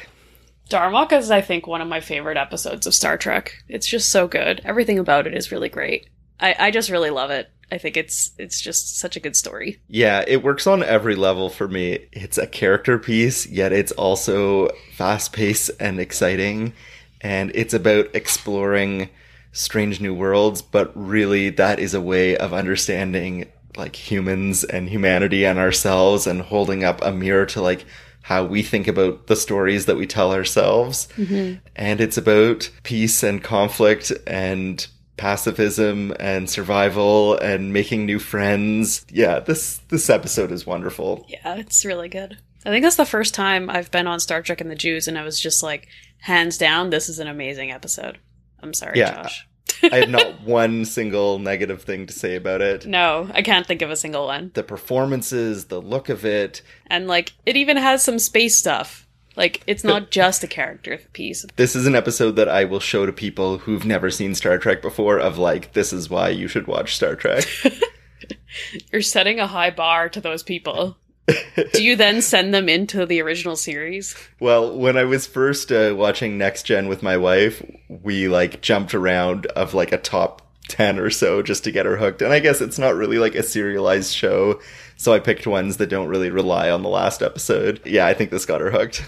[0.70, 3.64] Darmok is, I think, one of my favorite episodes of Star Trek.
[3.68, 4.62] It's just so good.
[4.64, 6.08] Everything about it is really great.
[6.40, 7.52] I, I just really love it.
[7.72, 9.82] I think it's it's just such a good story.
[9.88, 12.08] Yeah, it works on every level for me.
[12.12, 16.74] It's a character piece, yet it's also fast paced and exciting.
[17.22, 19.10] And it's about exploring
[19.52, 25.46] strange new worlds, but really that is a way of understanding like humans and humanity
[25.46, 27.86] and ourselves and holding up a mirror to like
[28.24, 31.08] how we think about the stories that we tell ourselves.
[31.18, 31.60] Mm-hmm.
[31.76, 34.86] And it's about peace and conflict and
[35.18, 39.06] pacifism and survival and making new friends.
[39.10, 41.26] Yeah, this this episode is wonderful.
[41.28, 42.38] Yeah, it's really good.
[42.66, 45.18] I think that's the first time I've been on Star Trek and the Jews, and
[45.18, 45.88] I was just like,
[46.20, 48.20] hands down, this is an amazing episode.
[48.64, 49.24] I'm sorry, Yeah.
[49.24, 49.48] Josh.
[49.84, 52.86] I have not one single negative thing to say about it.
[52.86, 54.52] No, I can't think of a single one.
[54.54, 56.62] The performances, the look of it.
[56.88, 59.08] And like, it even has some space stuff.
[59.36, 61.46] Like, it's not just a character piece.
[61.56, 64.82] This is an episode that I will show to people who've never seen Star Trek
[64.82, 67.46] before of like this is why you should watch Star Trek.
[68.92, 70.98] You're setting a high bar to those people.
[71.74, 74.16] Do you then send them into the original series?
[74.40, 78.94] Well, when I was first uh, watching Next Gen with my wife, we like jumped
[78.94, 82.22] around of like a top 10 or so just to get her hooked.
[82.22, 84.60] And I guess it's not really like a serialized show,
[84.96, 87.82] so I picked ones that don't really rely on the last episode.
[87.86, 89.04] Yeah, I think this got her hooked.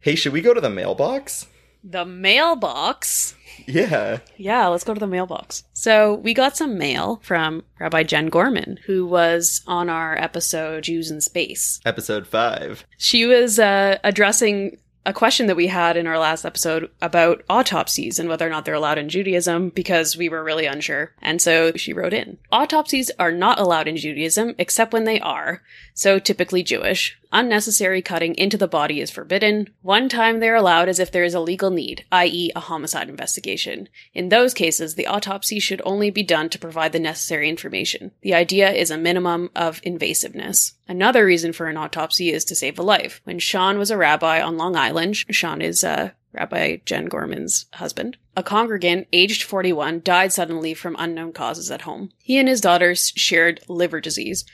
[0.00, 1.46] Hey, should we go to the mailbox?
[1.82, 3.34] The mailbox.
[3.66, 4.18] Yeah.
[4.36, 5.64] Yeah, let's go to the mailbox.
[5.72, 11.10] So we got some mail from Rabbi Jen Gorman, who was on our episode Jews
[11.10, 11.80] in Space.
[11.84, 12.84] Episode 5.
[12.96, 18.18] She was uh, addressing a question that we had in our last episode about autopsies
[18.18, 21.14] and whether or not they're allowed in Judaism because we were really unsure.
[21.22, 25.62] And so she wrote in Autopsies are not allowed in Judaism except when they are,
[25.94, 27.17] so typically Jewish.
[27.32, 29.68] Unnecessary cutting into the body is forbidden.
[29.82, 33.88] One time they're allowed is if there is a legal need, i.e., a homicide investigation.
[34.14, 38.12] In those cases, the autopsy should only be done to provide the necessary information.
[38.22, 40.72] The idea is a minimum of invasiveness.
[40.86, 43.20] Another reason for an autopsy is to save a life.
[43.24, 48.16] When Sean was a rabbi on Long Island, Sean is uh, Rabbi Jen Gorman's husband.
[48.36, 52.10] A congregant, aged 41, died suddenly from unknown causes at home.
[52.22, 54.44] He and his daughters shared liver disease.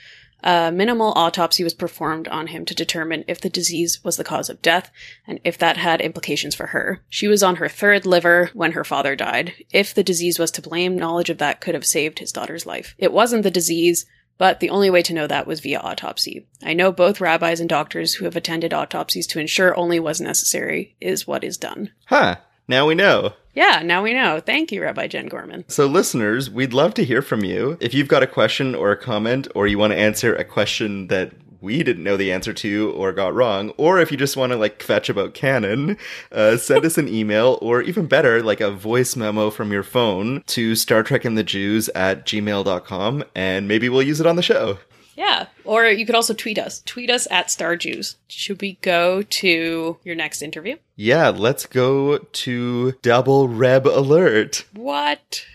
[0.45, 4.51] A minimal autopsy was performed on him to determine if the disease was the cause
[4.51, 4.91] of death
[5.27, 7.03] and if that had implications for her.
[7.09, 9.55] She was on her third liver when her father died.
[9.73, 12.95] If the disease was to blame, knowledge of that could have saved his daughter's life.
[12.99, 14.05] It wasn't the disease,
[14.37, 16.47] but the only way to know that was via autopsy.
[16.63, 20.95] I know both rabbis and doctors who have attended autopsies to ensure only what's necessary
[21.01, 21.91] is what is done.
[22.05, 22.37] Huh.
[22.67, 23.35] Now we know.
[23.55, 24.41] Yeah, now we know.
[24.41, 25.65] Thank you, Rabbi Jen Gorman.
[25.69, 27.77] So, listeners, we'd love to hear from you.
[27.81, 31.07] If you've got a question or a comment, or you want to answer a question
[31.07, 34.53] that we didn't know the answer to or got wrong, or if you just want
[34.53, 35.97] to like fetch about canon,
[36.31, 40.43] uh, send us an email or even better, like a voice memo from your phone
[40.47, 44.43] to Star Trek and the Jews at gmail.com and maybe we'll use it on the
[44.43, 44.79] show.
[45.15, 45.47] Yeah.
[45.65, 46.83] Or you could also tweet us.
[46.85, 48.17] Tweet us at StarJews.
[48.29, 50.77] Should we go to your next interview?
[50.97, 54.65] Yeah, let's go to Double Reb Alert.
[54.73, 55.47] What?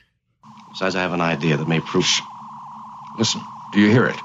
[0.72, 2.06] Besides, I have an idea that may prove.
[2.06, 2.22] Shh.
[3.18, 3.42] Listen,
[3.74, 4.16] do you hear it?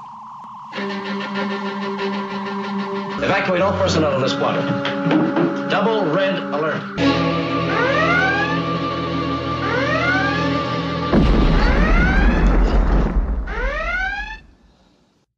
[3.23, 5.69] Evacuate all personnel in this quadrant.
[5.69, 7.34] Double red alert.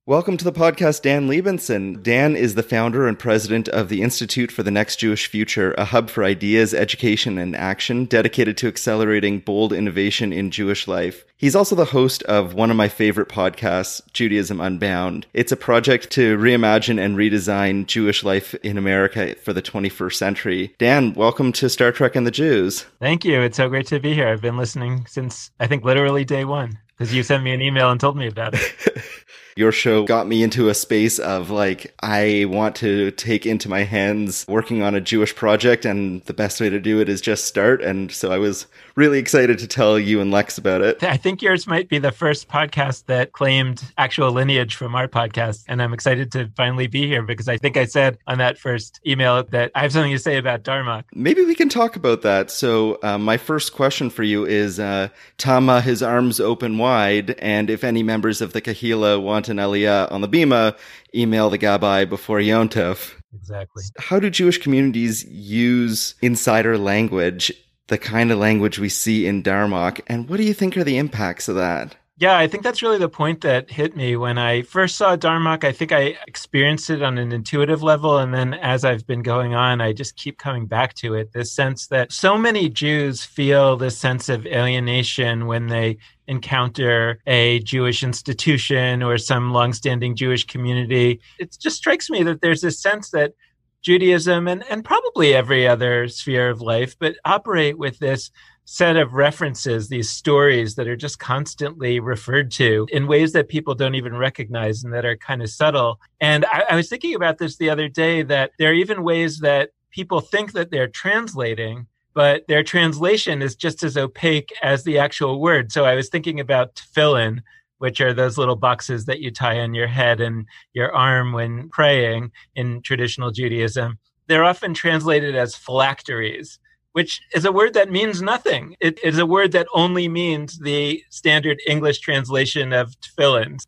[0.07, 2.01] Welcome to the podcast, Dan Libenson.
[2.01, 5.83] Dan is the founder and president of the Institute for the Next Jewish Future, a
[5.83, 11.25] hub for ideas, education, and action dedicated to accelerating bold innovation in Jewish life.
[11.35, 15.25] He's also the host of one of my favorite podcasts, Judaism Unbound.
[15.33, 20.73] It's a project to reimagine and redesign Jewish life in America for the 21st century.
[20.77, 22.85] Dan, welcome to Star Trek and the Jews.
[23.01, 23.41] Thank you.
[23.41, 24.29] It's so great to be here.
[24.29, 27.91] I've been listening since, I think, literally day one because you sent me an email
[27.91, 29.03] and told me about it.
[29.57, 33.85] Your show got me into a space of like, I want to take into my
[33.85, 37.45] hands working on a Jewish project, and the best way to do it is just
[37.45, 37.81] start.
[37.81, 38.67] And so I was
[38.97, 41.01] really excited to tell you and Lex about it.
[41.03, 45.63] I think yours might be the first podcast that claimed actual lineage from our podcast.
[45.67, 48.99] And I'm excited to finally be here because I think I said on that first
[49.05, 51.03] email that I have something to say about Darmok.
[51.13, 52.49] Maybe we can talk about that.
[52.49, 57.35] So, uh, my first question for you is uh, Temba, his arms open wide.
[57.37, 60.75] And if any members of the Kahila want an Aliyah on the Bima,
[61.13, 63.13] email the Gabbai before Yontov.
[63.35, 63.83] Exactly.
[63.99, 67.51] How do Jewish communities use insider language,
[67.87, 70.01] the kind of language we see in Darmok?
[70.07, 71.95] And what do you think are the impacts of that?
[72.19, 75.63] Yeah, I think that's really the point that hit me when I first saw Darmok.
[75.63, 78.17] I think I experienced it on an intuitive level.
[78.17, 81.51] And then as I've been going on, I just keep coming back to it this
[81.51, 88.01] sense that so many Jews feel this sense of alienation when they encounter a Jewish
[88.01, 91.21] institution or some longstanding Jewish community.
[91.37, 93.33] It just strikes me that there's this sense that
[93.81, 98.31] Judaism and, and probably every other sphere of life, but operate with this
[98.65, 103.73] set of references, these stories that are just constantly referred to in ways that people
[103.73, 106.01] don't even recognize and that are kind of subtle.
[106.19, 109.39] And I, I was thinking about this the other day that there are even ways
[109.39, 111.87] that people think that they're translating
[112.17, 115.71] but their translation is just as opaque as the actual word.
[115.71, 117.43] So I was thinking about tefillin,
[117.79, 121.69] which are those little boxes that you tie on your head and your arm when
[121.69, 123.99] praying in traditional Judaism.
[124.27, 126.59] They're often translated as phylacteries,
[126.93, 128.75] which is a word that means nothing.
[128.79, 133.59] It is a word that only means the standard English translation of tefillin.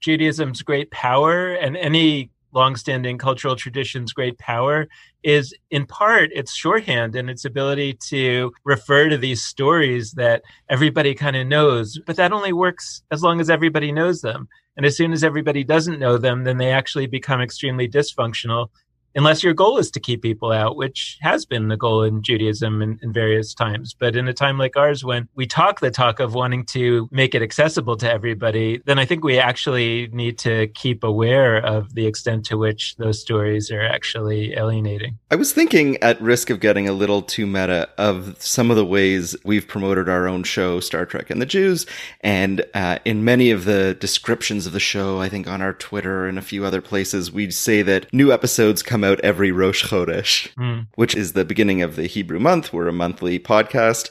[0.00, 4.86] Judaism's great power and any longstanding cultural tradition's great power
[5.22, 11.14] is in part its shorthand and its ability to refer to these stories that everybody
[11.14, 11.98] kind of knows.
[12.06, 14.48] But that only works as long as everybody knows them.
[14.76, 18.68] And as soon as everybody doesn't know them, then they actually become extremely dysfunctional
[19.14, 22.82] unless your goal is to keep people out, which has been the goal in Judaism
[22.82, 23.94] in, in, various times.
[23.94, 27.34] But in a time like ours, when we talk the talk of wanting to make
[27.34, 32.06] it accessible to everybody, then I think we actually need to keep aware of the
[32.06, 35.18] extent to which those stories are actually alienating.
[35.30, 38.84] I was thinking, at risk of getting a little too meta, of some of the
[38.84, 41.86] ways we've promoted our own show, Star Trek and the Jews.
[42.20, 46.26] And uh, in many of the descriptions of the show, I think on our Twitter
[46.26, 50.52] and a few other places, we'd say that new episodes come out every Rosh Chodesh,
[50.54, 50.86] Mm.
[50.96, 52.72] which is the beginning of the Hebrew month.
[52.72, 54.10] We're a monthly podcast.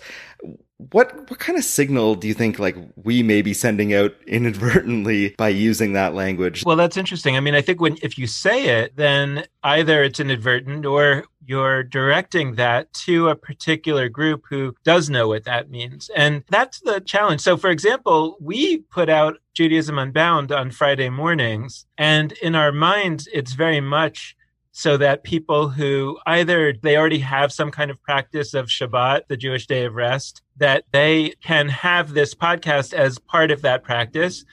[0.91, 5.29] What what kind of signal do you think like we may be sending out inadvertently
[5.37, 6.63] by using that language?
[6.65, 7.37] Well, that's interesting.
[7.37, 11.83] I mean, I think when if you say it, then either it's inadvertent or you're
[11.83, 16.09] directing that to a particular group who does know what that means.
[16.15, 17.41] And that's the challenge.
[17.41, 23.27] So, for example, we put out Judaism Unbound on Friday mornings, and in our minds,
[23.33, 24.35] it's very much
[24.75, 29.37] so that people who either they already have some kind of practice of Shabbat, the
[29.37, 34.43] Jewish day of rest, that they can have this podcast as part of that practice.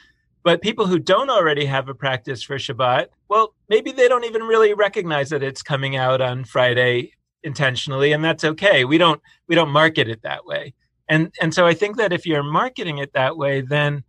[0.43, 4.43] But people who don't already have a practice for Shabbat, well, maybe they don't even
[4.43, 8.85] really recognize that it's coming out on Friday intentionally, and that's okay.
[8.85, 10.75] We don't we don't market it that way.
[11.09, 14.05] And and so I think that if you're marketing it that way, then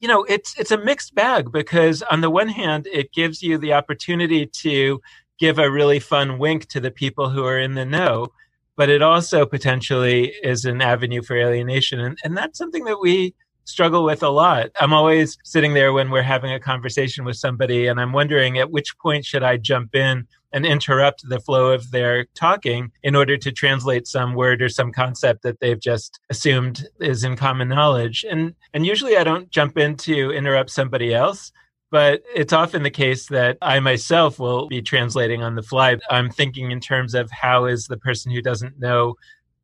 [0.00, 3.58] you know it's it's a mixed bag because on the one hand, it gives you
[3.58, 5.00] the opportunity to
[5.42, 8.28] give a really fun wink to the people who are in the know
[8.76, 13.34] but it also potentially is an avenue for alienation and, and that's something that we
[13.64, 14.70] struggle with a lot.
[14.80, 18.70] I'm always sitting there when we're having a conversation with somebody and I'm wondering at
[18.70, 23.36] which point should I jump in and interrupt the flow of their talking in order
[23.38, 28.24] to translate some word or some concept that they've just assumed is in common knowledge.
[28.28, 31.52] And and usually I don't jump in to interrupt somebody else.
[31.92, 35.98] But it's often the case that I myself will be translating on the fly.
[36.08, 39.16] I'm thinking in terms of how is the person who doesn't know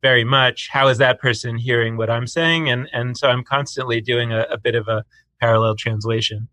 [0.03, 2.69] very much, how is that person hearing what I'm saying?
[2.69, 5.03] And and so I'm constantly doing a, a bit of a
[5.41, 6.47] parallel translation.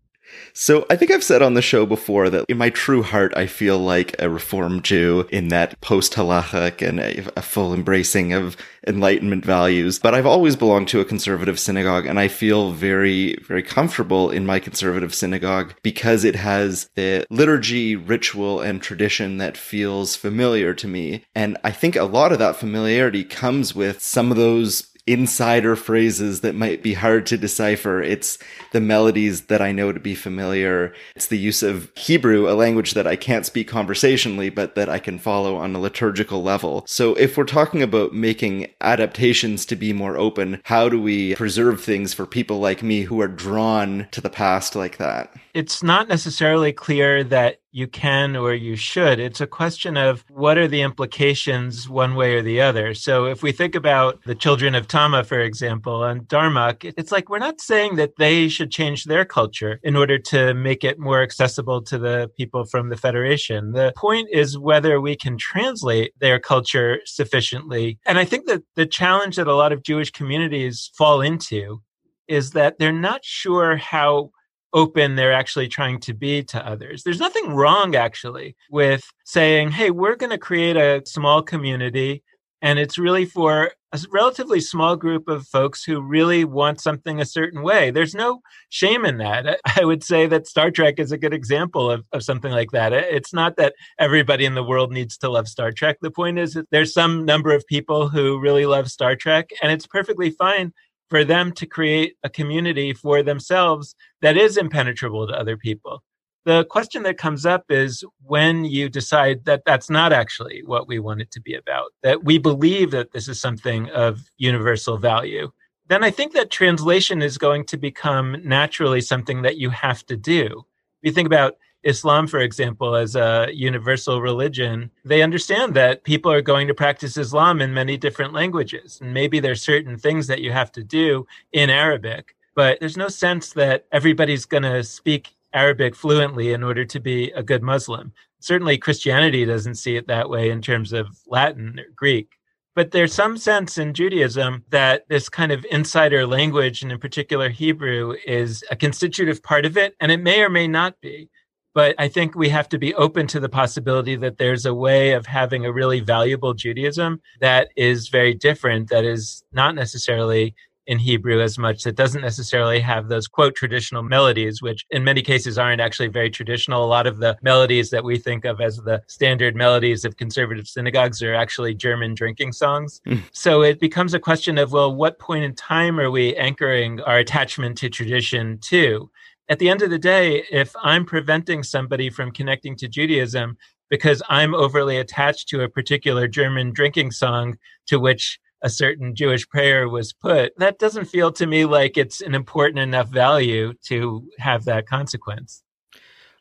[0.53, 3.47] So I think I've said on the show before that in my true heart, I
[3.47, 9.45] feel like a Reformed Jew in that post halachic and a, full embracing of Enlightenment
[9.45, 9.99] values.
[9.99, 14.45] But I've always belonged to a conservative synagogue and I feel very, very comfortable in
[14.45, 20.87] my conservative synagogue because it has the liturgy, ritual, and tradition that feels familiar to
[20.87, 21.25] me.
[21.35, 26.41] And I think a lot of that familiarity comes with some of those insider phrases
[26.41, 28.01] that might be hard to decipher.
[28.01, 28.37] It's
[28.73, 30.93] the melodies that I know to be familiar.
[31.15, 34.99] It's the use of Hebrew, a language that I can't speak conversationally, but that I
[34.99, 36.83] can follow on a liturgical level.
[36.87, 41.81] So if we're talking about making adaptations to be more open, how do we preserve
[41.81, 45.33] things for people like me who are drawn to the past like that?
[45.57, 49.19] It's not necessarily clear that you can or you should.
[49.19, 52.93] It's a question of what are the implications one way or the other.
[52.93, 57.27] So if we think about the children of Tama, for example, and Darmok, it's like
[57.27, 61.23] we're not saying that they should change their culture in order to make it more
[61.23, 63.71] accessible to the people from the Federation.
[63.71, 67.97] The point is whether we can translate their culture sufficiently.
[68.05, 71.81] And I think that the challenge that a lot of Jewish communities fall into
[72.27, 74.29] is that they're not sure how
[74.77, 77.03] open they're actually trying to be to others.
[77.03, 82.23] There's nothing wrong actually with saying, hey, we're going to create a small community
[82.61, 87.25] and it's really for a relatively small group of folks who really want something a
[87.25, 87.91] certain way.
[87.91, 89.59] There's no shame in that.
[89.77, 92.93] I would say that Star Trek is a good example of, of something like that.
[92.93, 95.97] It's not that everybody in the world needs to love Star Trek.
[96.01, 99.71] The point is that there's some number of people who really love Star Trek, and
[99.71, 100.73] it's perfectly fine
[101.09, 106.03] for them to create a community for themselves that is impenetrable to other people.
[106.45, 110.97] The question that comes up is when you decide that that's not actually what we
[110.97, 115.51] want it to be about, that we believe that this is something of universal value,
[115.87, 120.15] then I think that translation is going to become naturally something that you have to
[120.15, 120.65] do.
[121.01, 121.55] If you think about
[121.87, 127.15] Islam, for example, as a universal religion, they understand that people are going to practice
[127.15, 128.99] Islam in many different languages.
[129.01, 133.07] And maybe there's certain things that you have to do in Arabic, but there's no
[133.07, 138.11] sense that everybody's going to speak Arabic fluently in order to be a good Muslim.
[138.39, 142.37] Certainly, Christianity doesn't see it that way in terms of Latin or Greek.
[142.75, 147.49] But there's some sense in Judaism that this kind of insider language, and in particular
[147.49, 151.29] Hebrew, is a constitutive part of it, and it may or may not be.
[151.77, 155.11] But I think we have to be open to the possibility that there's a way
[155.11, 160.55] of having a really valuable Judaism that is very different, that is not necessarily
[160.87, 165.21] in Hebrew as much, that doesn't necessarily have those quote traditional melodies, which in many
[165.21, 166.83] cases aren't actually very traditional.
[166.83, 170.67] A lot of the melodies that we think of as the standard melodies of conservative
[170.67, 173.01] synagogues are actually German drinking songs.
[173.05, 173.21] Mm.
[173.33, 177.19] So it becomes a question of, well, what point in time are we anchoring our
[177.19, 179.11] attachment to tradition to?
[179.49, 183.57] At the end of the day, if I'm preventing somebody from connecting to Judaism
[183.89, 189.47] because I'm overly attached to a particular German drinking song to which a certain Jewish
[189.47, 194.27] prayer was put, that doesn't feel to me like it's an important enough value to
[194.39, 195.63] have that consequence.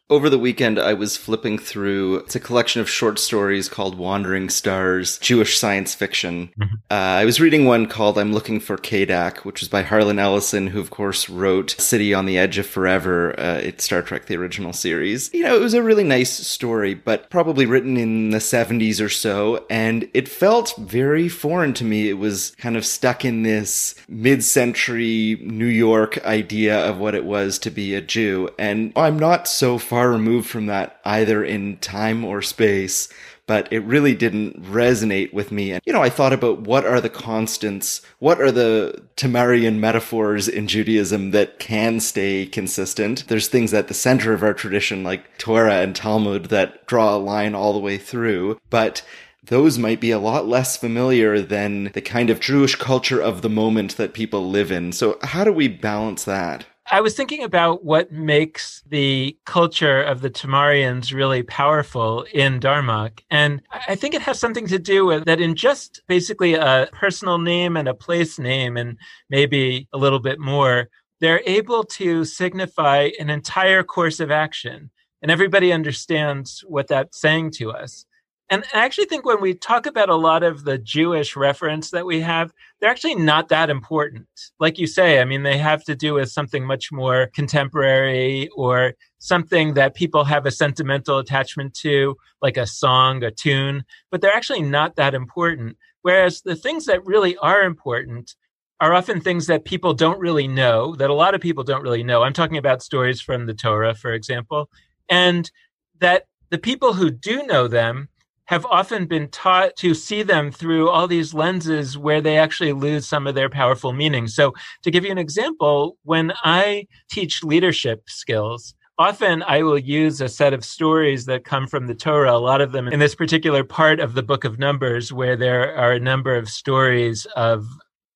[0.09, 2.19] Over the weekend, I was flipping through.
[2.19, 6.51] It's a collection of short stories called Wandering Stars, Jewish science fiction.
[6.61, 6.75] Mm-hmm.
[6.89, 10.69] Uh, I was reading one called I'm Looking for Kadak, which was by Harlan Ellison,
[10.69, 13.35] who, of course, wrote City on the Edge of Forever.
[13.37, 15.29] Uh, it's Star Trek, the original series.
[15.35, 19.09] You know, it was a really nice story, but probably written in the 70s or
[19.09, 19.67] so.
[19.69, 22.09] And it felt very foreign to me.
[22.09, 27.25] It was kind of stuck in this mid century New York idea of what it
[27.25, 28.51] was to be a Jew.
[28.57, 33.09] And I'm not so far far removed from that either in time or space,
[33.47, 35.73] but it really didn't resonate with me.
[35.73, 38.03] And, you know, I thought about what are the constants?
[38.19, 43.27] What are the Tamarian metaphors in Judaism that can stay consistent?
[43.29, 47.17] There's things at the center of our tradition, like Torah and Talmud, that draw a
[47.17, 48.61] line all the way through.
[48.69, 49.03] But
[49.45, 53.49] those might be a lot less familiar than the kind of Jewish culture of the
[53.49, 54.93] moment that people live in.
[54.93, 56.67] So how do we balance that?
[56.89, 63.21] I was thinking about what makes the culture of the Tamarians really powerful in Darmok.
[63.29, 67.39] And I think it has something to do with that in just basically a personal
[67.39, 70.89] name and a place name, and maybe a little bit more,
[71.21, 74.91] they're able to signify an entire course of action.
[75.23, 78.07] And everybody understands what that's saying to us.
[78.49, 82.07] And I actually think when we talk about a lot of the Jewish reference that
[82.07, 84.29] we have, they're actually not that important.
[84.61, 88.95] Like you say, I mean, they have to do with something much more contemporary or
[89.19, 94.33] something that people have a sentimental attachment to, like a song, a tune, but they're
[94.33, 95.77] actually not that important.
[96.03, 98.37] Whereas the things that really are important
[98.81, 102.05] are often things that people don't really know, that a lot of people don't really
[102.05, 102.23] know.
[102.23, 104.71] I'm talking about stories from the Torah, for example,
[105.09, 105.51] and
[105.99, 108.09] that the people who do know them
[108.47, 113.07] have often been taught to see them through all these lenses where they actually lose
[113.07, 114.27] some of their powerful meaning.
[114.29, 120.21] So, to give you an example, when I teach leadership skills, often I will use
[120.21, 123.15] a set of stories that come from the Torah, a lot of them in this
[123.15, 127.67] particular part of the book of Numbers, where there are a number of stories of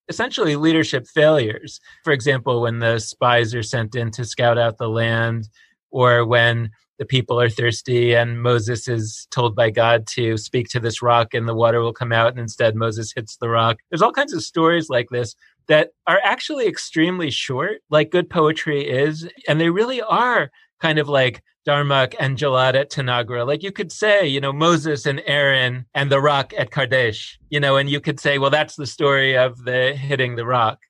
[0.08, 1.80] essentially leadership failures.
[2.04, 5.48] For example, when the spies are sent in to scout out the land,
[5.90, 6.70] or when
[7.00, 11.32] the people are thirsty and Moses is told by God to speak to this rock
[11.32, 13.78] and the water will come out and instead Moses hits the rock.
[13.90, 15.34] There's all kinds of stories like this
[15.66, 21.08] that are actually extremely short, like good poetry is, and they really are kind of
[21.08, 23.46] like Darmok and Jalad at Tanagra.
[23.46, 27.60] Like you could say, you know, Moses and Aaron and the rock at Kadesh, you
[27.60, 30.80] know, and you could say, well, that's the story of the hitting the rock.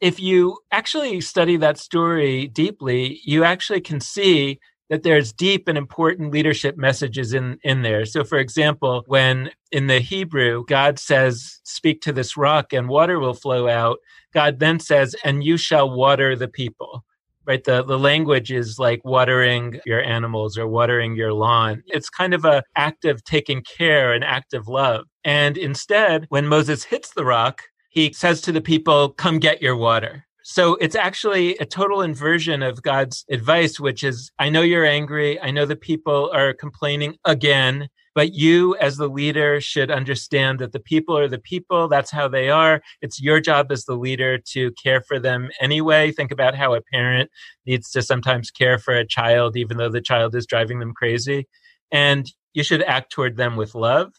[0.00, 4.58] If you actually study that story deeply, you actually can see
[4.92, 8.04] that there's deep and important leadership messages in, in there.
[8.04, 13.18] So, for example, when in the Hebrew, God says, Speak to this rock and water
[13.18, 14.00] will flow out,
[14.34, 17.06] God then says, And you shall water the people.
[17.46, 17.64] Right?
[17.64, 21.82] The, the language is like watering your animals or watering your lawn.
[21.86, 25.06] It's kind of a act of taking care, an act of love.
[25.24, 29.74] And instead, when Moses hits the rock, he says to the people, Come get your
[29.74, 34.86] water so it's actually a total inversion of God's advice, which is I know you're
[34.86, 35.40] angry.
[35.40, 40.72] I know the people are complaining again, but you as the leader should understand that
[40.72, 41.88] the people are the people.
[41.88, 42.82] That's how they are.
[43.00, 46.12] It's your job as the leader to care for them anyway.
[46.12, 47.30] Think about how a parent
[47.66, 51.46] needs to sometimes care for a child, even though the child is driving them crazy.
[51.90, 54.12] And you should act toward them with love.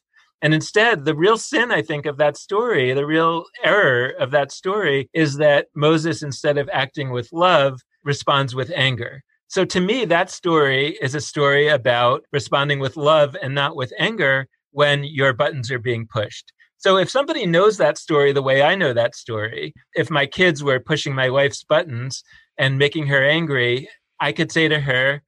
[0.43, 4.51] And instead, the real sin, I think, of that story, the real error of that
[4.51, 9.23] story is that Moses, instead of acting with love, responds with anger.
[9.47, 13.93] So to me, that story is a story about responding with love and not with
[13.97, 16.51] anger when your buttons are being pushed.
[16.75, 20.61] So if somebody knows that story the way I know that story, if my kids
[20.61, 22.21] were pushing my wife's buttons
[22.57, 23.87] and making her angry,
[24.19, 25.21] I could say to her,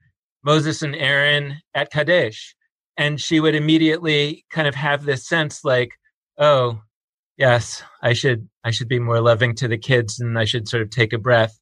[0.44, 2.55] Moses and Aaron at Kadesh
[2.98, 5.94] and she would immediately kind of have this sense like
[6.38, 6.80] oh
[7.38, 10.82] yes i should i should be more loving to the kids and i should sort
[10.82, 11.58] of take a breath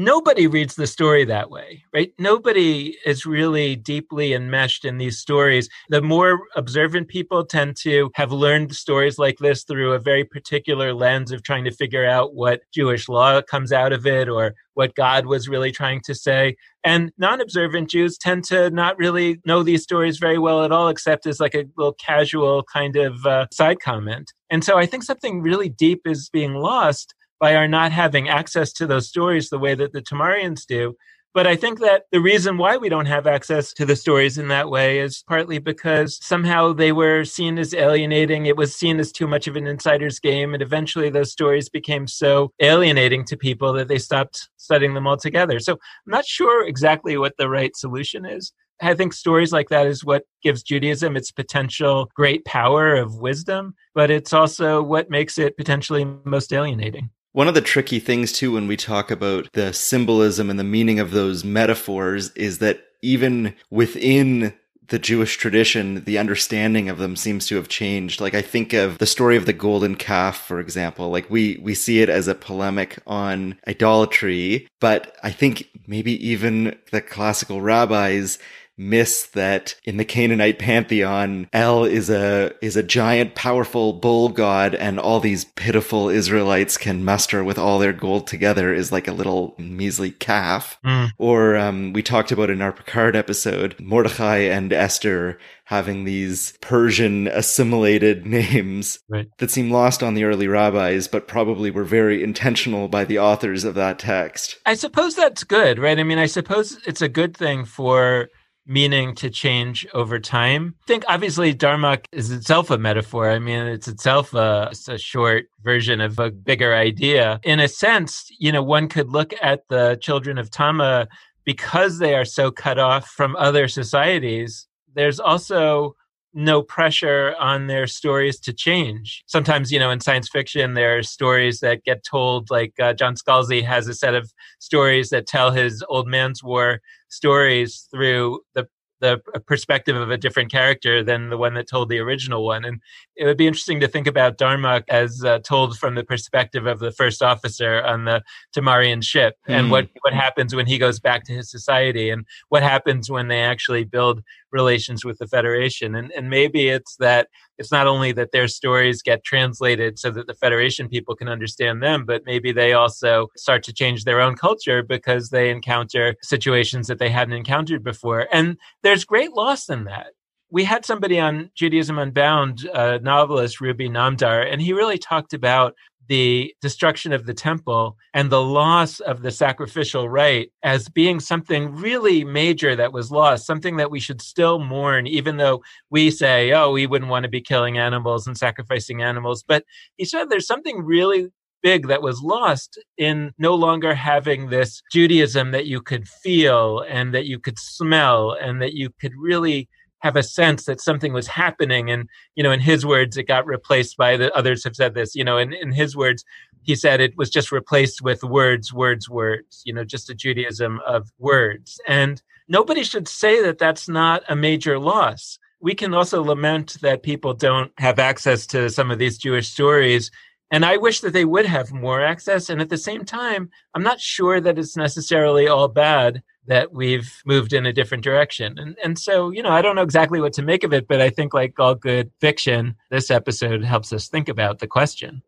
[0.00, 2.10] nobody reads the story that way, right?
[2.18, 5.68] Nobody is really deeply enmeshed in these stories.
[5.90, 10.94] The more observant people tend to have learned stories like this through a very particular
[10.94, 14.94] lens of trying to figure out what Jewish law comes out of it or what
[14.94, 16.56] God was really trying to say.
[16.82, 20.88] And non observant Jews tend to not really know these stories very well at all,
[20.88, 24.32] except as like a little casual kind of uh, side comment.
[24.48, 28.72] And so I think something really deep is being lost by our not having access
[28.74, 30.94] to those stories the way that the Tamarians do.
[31.32, 34.48] But I think that the reason why we don't have access to the stories in
[34.48, 38.46] that way is partly because somehow they were seen as alienating.
[38.46, 40.54] It was seen as too much of an insider's game.
[40.54, 45.60] And eventually those stories became so alienating to people that they stopped studying them altogether.
[45.60, 48.52] So I'm not sure exactly what the right solution is.
[48.82, 53.74] I think stories like that is what gives Judaism its potential great power of wisdom,
[53.94, 57.10] but it's also what makes it potentially most alienating.
[57.32, 60.98] One of the tricky things, too, when we talk about the symbolism and the meaning
[60.98, 64.54] of those metaphors is that even within
[64.88, 68.20] the Jewish tradition, the understanding of them seems to have changed.
[68.20, 71.10] Like I think of the story of the golden calf, for example.
[71.10, 76.76] Like we, we see it as a polemic on idolatry, but I think maybe even
[76.90, 78.40] the classical rabbis
[78.80, 84.74] miss that in the Canaanite pantheon, El is a is a giant, powerful bull god,
[84.74, 89.12] and all these pitiful Israelites can muster with all their gold together is like a
[89.12, 90.78] little measly calf.
[90.84, 91.10] Mm.
[91.18, 97.28] Or um, we talked about in our Picard episode, Mordecai and Esther having these Persian
[97.28, 99.28] assimilated names Right.
[99.38, 103.62] that seem lost on the early rabbis, but probably were very intentional by the authors
[103.62, 104.58] of that text.
[104.66, 105.98] I suppose that's good, right?
[105.98, 108.28] I mean, I suppose it's a good thing for
[108.70, 110.76] meaning to change over time.
[110.84, 113.28] I think obviously Darmok is itself a metaphor.
[113.28, 117.40] I mean, it's itself a, it's a short version of a bigger idea.
[117.42, 121.08] In a sense, you know, one could look at the children of Tama
[121.44, 124.68] because they are so cut off from other societies.
[124.94, 125.96] There's also
[126.32, 129.24] no pressure on their stories to change.
[129.26, 133.16] Sometimes, you know, in science fiction, there are stories that get told, like uh, John
[133.16, 136.80] Scalzi has a set of stories that tell his old man's war
[137.10, 138.66] stories through the
[139.00, 142.64] the perspective of a different character than the one that told the original one.
[142.64, 142.80] And
[143.16, 146.80] it would be interesting to think about Darmok as uh, told from the perspective of
[146.80, 148.22] the first officer on the
[148.54, 149.70] Tamarian ship and Hmm.
[149.70, 153.40] what, what happens when he goes back to his society and what happens when they
[153.40, 155.94] actually build relations with the Federation.
[155.94, 157.28] And, and maybe it's that
[157.60, 161.82] it's not only that their stories get translated so that the Federation people can understand
[161.82, 166.86] them, but maybe they also start to change their own culture because they encounter situations
[166.86, 168.26] that they hadn't encountered before.
[168.32, 170.12] And there's great loss in that.
[170.50, 175.74] We had somebody on Judaism Unbound, uh, novelist Ruby Namdar, and he really talked about
[176.10, 181.72] the destruction of the temple and the loss of the sacrificial rite as being something
[181.72, 186.50] really major that was lost, something that we should still mourn, even though we say,
[186.50, 189.44] oh, we wouldn't want to be killing animals and sacrificing animals.
[189.46, 189.64] But
[189.98, 191.28] he said there's something really
[191.62, 197.14] big that was lost in no longer having this Judaism that you could feel and
[197.14, 199.68] that you could smell and that you could really
[200.00, 201.90] have a sense that something was happening.
[201.90, 205.14] And, you know, in his words, it got replaced by the others have said this,
[205.14, 206.24] you know, in, in his words,
[206.62, 210.80] he said it was just replaced with words, words, words, you know, just a Judaism
[210.86, 211.80] of words.
[211.86, 215.38] And nobody should say that that's not a major loss.
[215.60, 220.10] We can also lament that people don't have access to some of these Jewish stories
[220.50, 222.50] and I wish that they would have more access.
[222.50, 227.22] And at the same time, I'm not sure that it's necessarily all bad that we've
[227.24, 228.58] moved in a different direction.
[228.58, 231.00] And, and so, you know, I don't know exactly what to make of it, but
[231.00, 235.22] I think, like all good fiction, this episode helps us think about the question.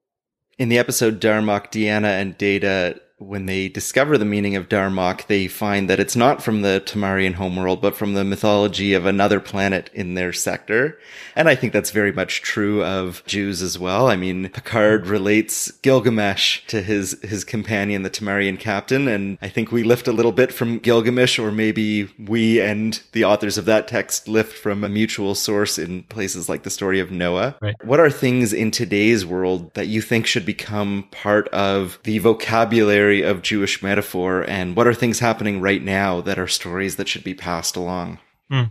[0.59, 5.49] In the episode Darmok, Deanna and Data, when they discover the meaning of Darmok, they
[5.49, 9.91] find that it's not from the Tamarian homeworld, but from the mythology of another planet
[9.95, 10.99] in their sector.
[11.37, 14.09] And I think that's very much true of Jews as well.
[14.09, 19.09] I mean, Picard relates Gilgamesh to his, his companion, the Tamarian captain.
[19.09, 23.25] And I think we lift a little bit from Gilgamesh, or maybe we and the
[23.25, 27.11] authors of that text lift from a mutual source in places like the story of
[27.11, 27.57] Noah.
[27.61, 27.77] Right.
[27.85, 33.12] What are things in today's world that you think should become part of the vocabulary
[33.21, 34.49] of Jewish metaphor?
[34.49, 38.19] And what are things happening right now that are stories that should be passed along?
[38.49, 38.65] Hmm.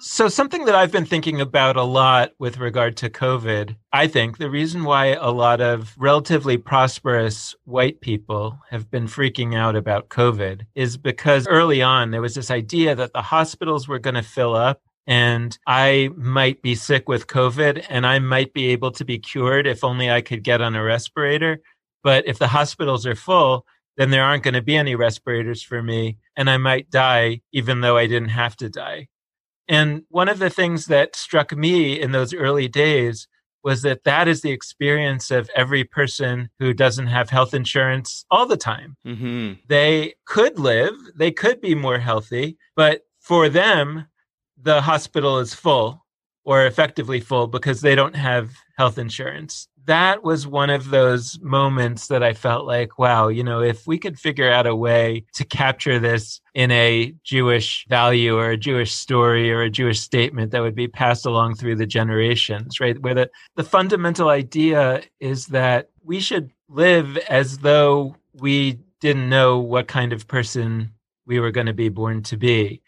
[0.00, 4.38] So, something that I've been thinking about a lot with regard to COVID, I think
[4.38, 10.08] the reason why a lot of relatively prosperous white people have been freaking out about
[10.08, 14.22] COVID is because early on there was this idea that the hospitals were going to
[14.22, 19.06] fill up and I might be sick with COVID and I might be able to
[19.06, 21.60] be cured if only I could get on a respirator.
[22.02, 23.66] But if the hospitals are full,
[23.98, 27.80] then there aren't going to be any respirators for me and I might die even
[27.80, 29.08] though I didn't have to die.
[29.68, 33.28] And one of the things that struck me in those early days
[33.64, 38.46] was that that is the experience of every person who doesn't have health insurance all
[38.46, 38.96] the time.
[39.04, 39.54] Mm-hmm.
[39.66, 44.06] They could live, they could be more healthy, but for them,
[44.56, 46.04] the hospital is full
[46.48, 49.68] or effectively full because they don't have health insurance.
[49.84, 53.98] That was one of those moments that I felt like, wow, you know, if we
[53.98, 58.94] could figure out a way to capture this in a Jewish value or a Jewish
[58.94, 62.98] story or a Jewish statement that would be passed along through the generations, right?
[62.98, 69.58] Where the, the fundamental idea is that we should live as though we didn't know
[69.58, 70.92] what kind of person
[71.26, 72.80] we were going to be born to be.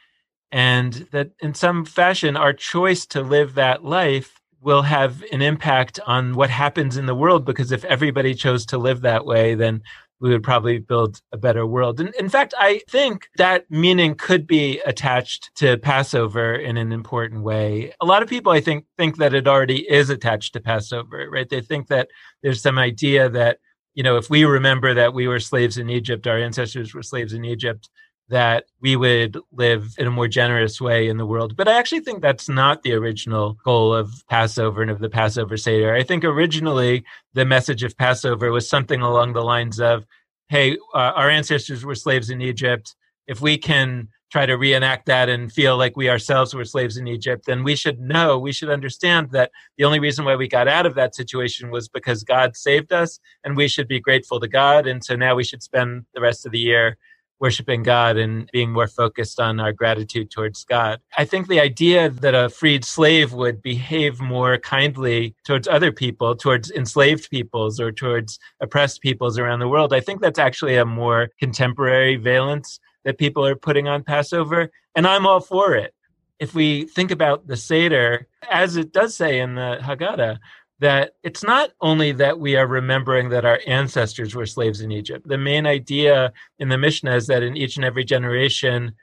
[0.52, 6.00] And that in some fashion, our choice to live that life will have an impact
[6.06, 9.82] on what happens in the world because if everybody chose to live that way, then
[10.20, 11.98] we would probably build a better world.
[11.98, 17.42] And in fact, I think that meaning could be attached to Passover in an important
[17.42, 17.94] way.
[18.00, 21.48] A lot of people, I think, think that it already is attached to Passover, right?
[21.48, 22.08] They think that
[22.42, 23.58] there's some idea that,
[23.94, 27.32] you know, if we remember that we were slaves in Egypt, our ancestors were slaves
[27.32, 27.88] in Egypt,
[28.30, 31.56] that we would live in a more generous way in the world.
[31.56, 35.56] But I actually think that's not the original goal of Passover and of the Passover
[35.56, 35.94] Seder.
[35.94, 37.04] I think originally
[37.34, 40.06] the message of Passover was something along the lines of,
[40.48, 42.94] hey, uh, our ancestors were slaves in Egypt.
[43.26, 47.08] If we can try to reenact that and feel like we ourselves were slaves in
[47.08, 50.68] Egypt, then we should know, we should understand that the only reason why we got
[50.68, 54.46] out of that situation was because God saved us and we should be grateful to
[54.46, 54.86] God.
[54.86, 56.96] And so now we should spend the rest of the year
[57.40, 61.00] worshiping God and being more focused on our gratitude towards God.
[61.16, 66.36] I think the idea that a freed slave would behave more kindly towards other people,
[66.36, 70.84] towards enslaved peoples or towards oppressed peoples around the world, I think that's actually a
[70.84, 74.70] more contemporary valence that people are putting on Passover.
[74.94, 75.94] And I'm all for it.
[76.38, 80.38] If we think about the Seder, as it does say in the Haggadah,
[80.80, 85.28] that it's not only that we are remembering that our ancestors were slaves in Egypt.
[85.28, 88.94] The main idea in the Mishnah is that in each and every generation,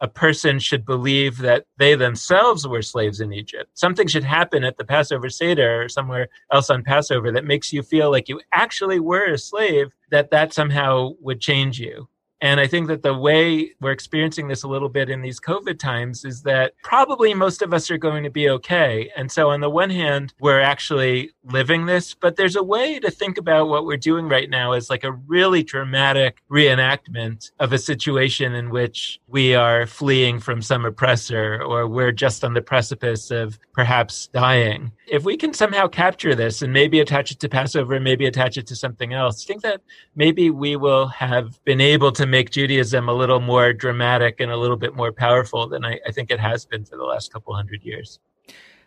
[0.00, 3.70] a person should believe that they themselves were slaves in Egypt.
[3.74, 7.82] Something should happen at the Passover Seder or somewhere else on Passover that makes you
[7.82, 12.08] feel like you actually were a slave, that that somehow would change you.
[12.40, 15.78] And I think that the way we're experiencing this a little bit in these COVID
[15.78, 19.10] times is that probably most of us are going to be okay.
[19.16, 23.10] And so, on the one hand, we're actually living this, but there's a way to
[23.10, 27.78] think about what we're doing right now as like a really dramatic reenactment of a
[27.78, 33.30] situation in which we are fleeing from some oppressor or we're just on the precipice
[33.30, 34.92] of perhaps dying.
[35.08, 38.56] If we can somehow capture this and maybe attach it to Passover and maybe attach
[38.58, 39.80] it to something else, I think that
[40.16, 44.56] maybe we will have been able to make Judaism a little more dramatic and a
[44.56, 47.54] little bit more powerful than I, I think it has been for the last couple
[47.54, 48.18] hundred years.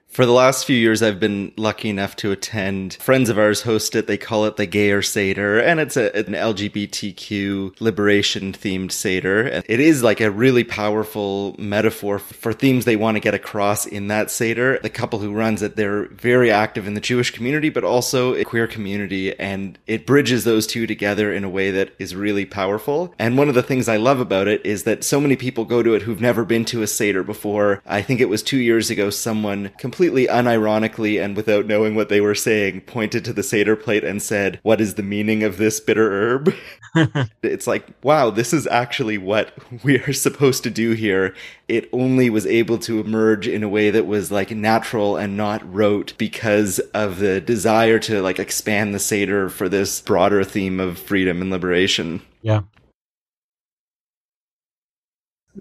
[0.10, 2.96] For the last few years, I've been lucky enough to attend.
[2.96, 4.08] Friends of ours host it.
[4.08, 9.44] They call it the Gayer Seder, and it's a, an LGBTQ liberation themed Seder.
[9.44, 13.86] And it is like a really powerful metaphor for themes they want to get across
[13.86, 14.80] in that Seder.
[14.80, 18.44] The couple who runs it, they're very active in the Jewish community, but also a
[18.44, 23.14] queer community, and it bridges those two together in a way that is really powerful.
[23.20, 25.84] And one of the things I love about it is that so many people go
[25.84, 27.84] to it who've never been to a Seder before.
[27.86, 32.08] I think it was two years ago, someone completely completely unironically and without knowing what
[32.08, 35.58] they were saying, pointed to the Seder plate and said, What is the meaning of
[35.58, 36.56] this bitter herb?
[37.44, 41.36] it's like, wow, this is actually what we are supposed to do here.
[41.68, 45.70] It only was able to emerge in a way that was like natural and not
[45.74, 50.98] rote because of the desire to like expand the Seder for this broader theme of
[50.98, 52.22] freedom and liberation.
[52.42, 52.62] Yeah.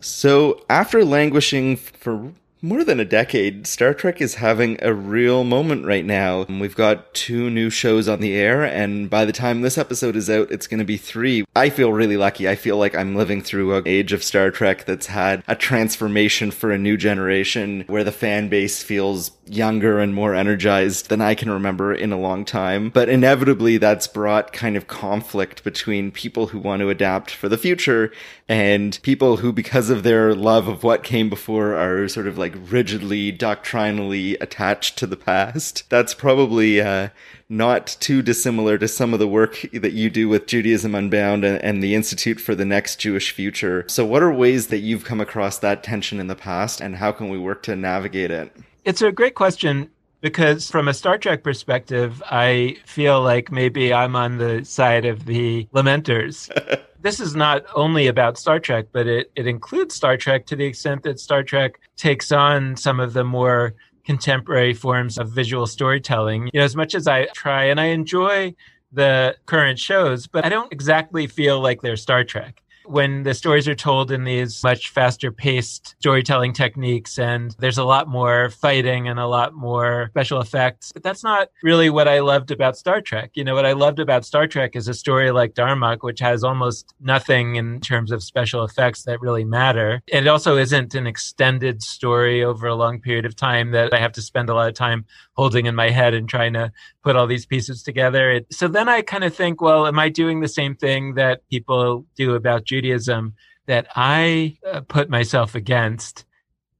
[0.00, 5.86] So, after languishing for more than a decade, Star Trek is having a real moment
[5.86, 6.42] right now.
[6.44, 10.28] We've got two new shows on the air, and by the time this episode is
[10.28, 11.44] out, it's going to be three.
[11.54, 12.48] I feel really lucky.
[12.48, 16.50] I feel like I'm living through an age of Star Trek that's had a transformation
[16.50, 21.34] for a new generation where the fan base feels younger and more energized than I
[21.34, 22.90] can remember in a long time.
[22.90, 27.58] But inevitably, that's brought kind of conflict between people who want to adapt for the
[27.58, 28.12] future
[28.48, 32.54] and people who, because of their love of what came before, are sort of like
[32.70, 35.88] rigidly doctrinally attached to the past.
[35.90, 37.08] That's probably uh,
[37.48, 41.62] not too dissimilar to some of the work that you do with Judaism Unbound and,
[41.62, 43.84] and the Institute for the Next Jewish Future.
[43.88, 47.12] So, what are ways that you've come across that tension in the past, and how
[47.12, 48.52] can we work to navigate it?
[48.88, 49.90] It's a great question
[50.22, 55.26] because from a Star Trek perspective, I feel like maybe I'm on the side of
[55.26, 56.48] the lamenters.
[57.02, 60.64] this is not only about Star Trek, but it, it includes Star Trek to the
[60.64, 63.74] extent that Star Trek takes on some of the more
[64.06, 66.48] contemporary forms of visual storytelling.
[66.54, 68.54] You know, as much as I try and I enjoy
[68.90, 73.68] the current shows, but I don't exactly feel like they're Star Trek when the stories
[73.68, 79.08] are told in these much faster paced storytelling techniques and there's a lot more fighting
[79.08, 80.92] and a lot more special effects.
[80.92, 83.30] But that's not really what I loved about Star Trek.
[83.34, 86.42] You know, what I loved about Star Trek is a story like Darmok, which has
[86.42, 90.02] almost nothing in terms of special effects that really matter.
[90.06, 94.12] It also isn't an extended story over a long period of time that I have
[94.12, 96.72] to spend a lot of time holding in my head and trying to
[97.08, 98.30] put all these pieces together.
[98.32, 101.40] It, so then I kind of think, well, am I doing the same thing that
[101.48, 103.32] people do about Judaism
[103.64, 106.26] that I uh, put myself against?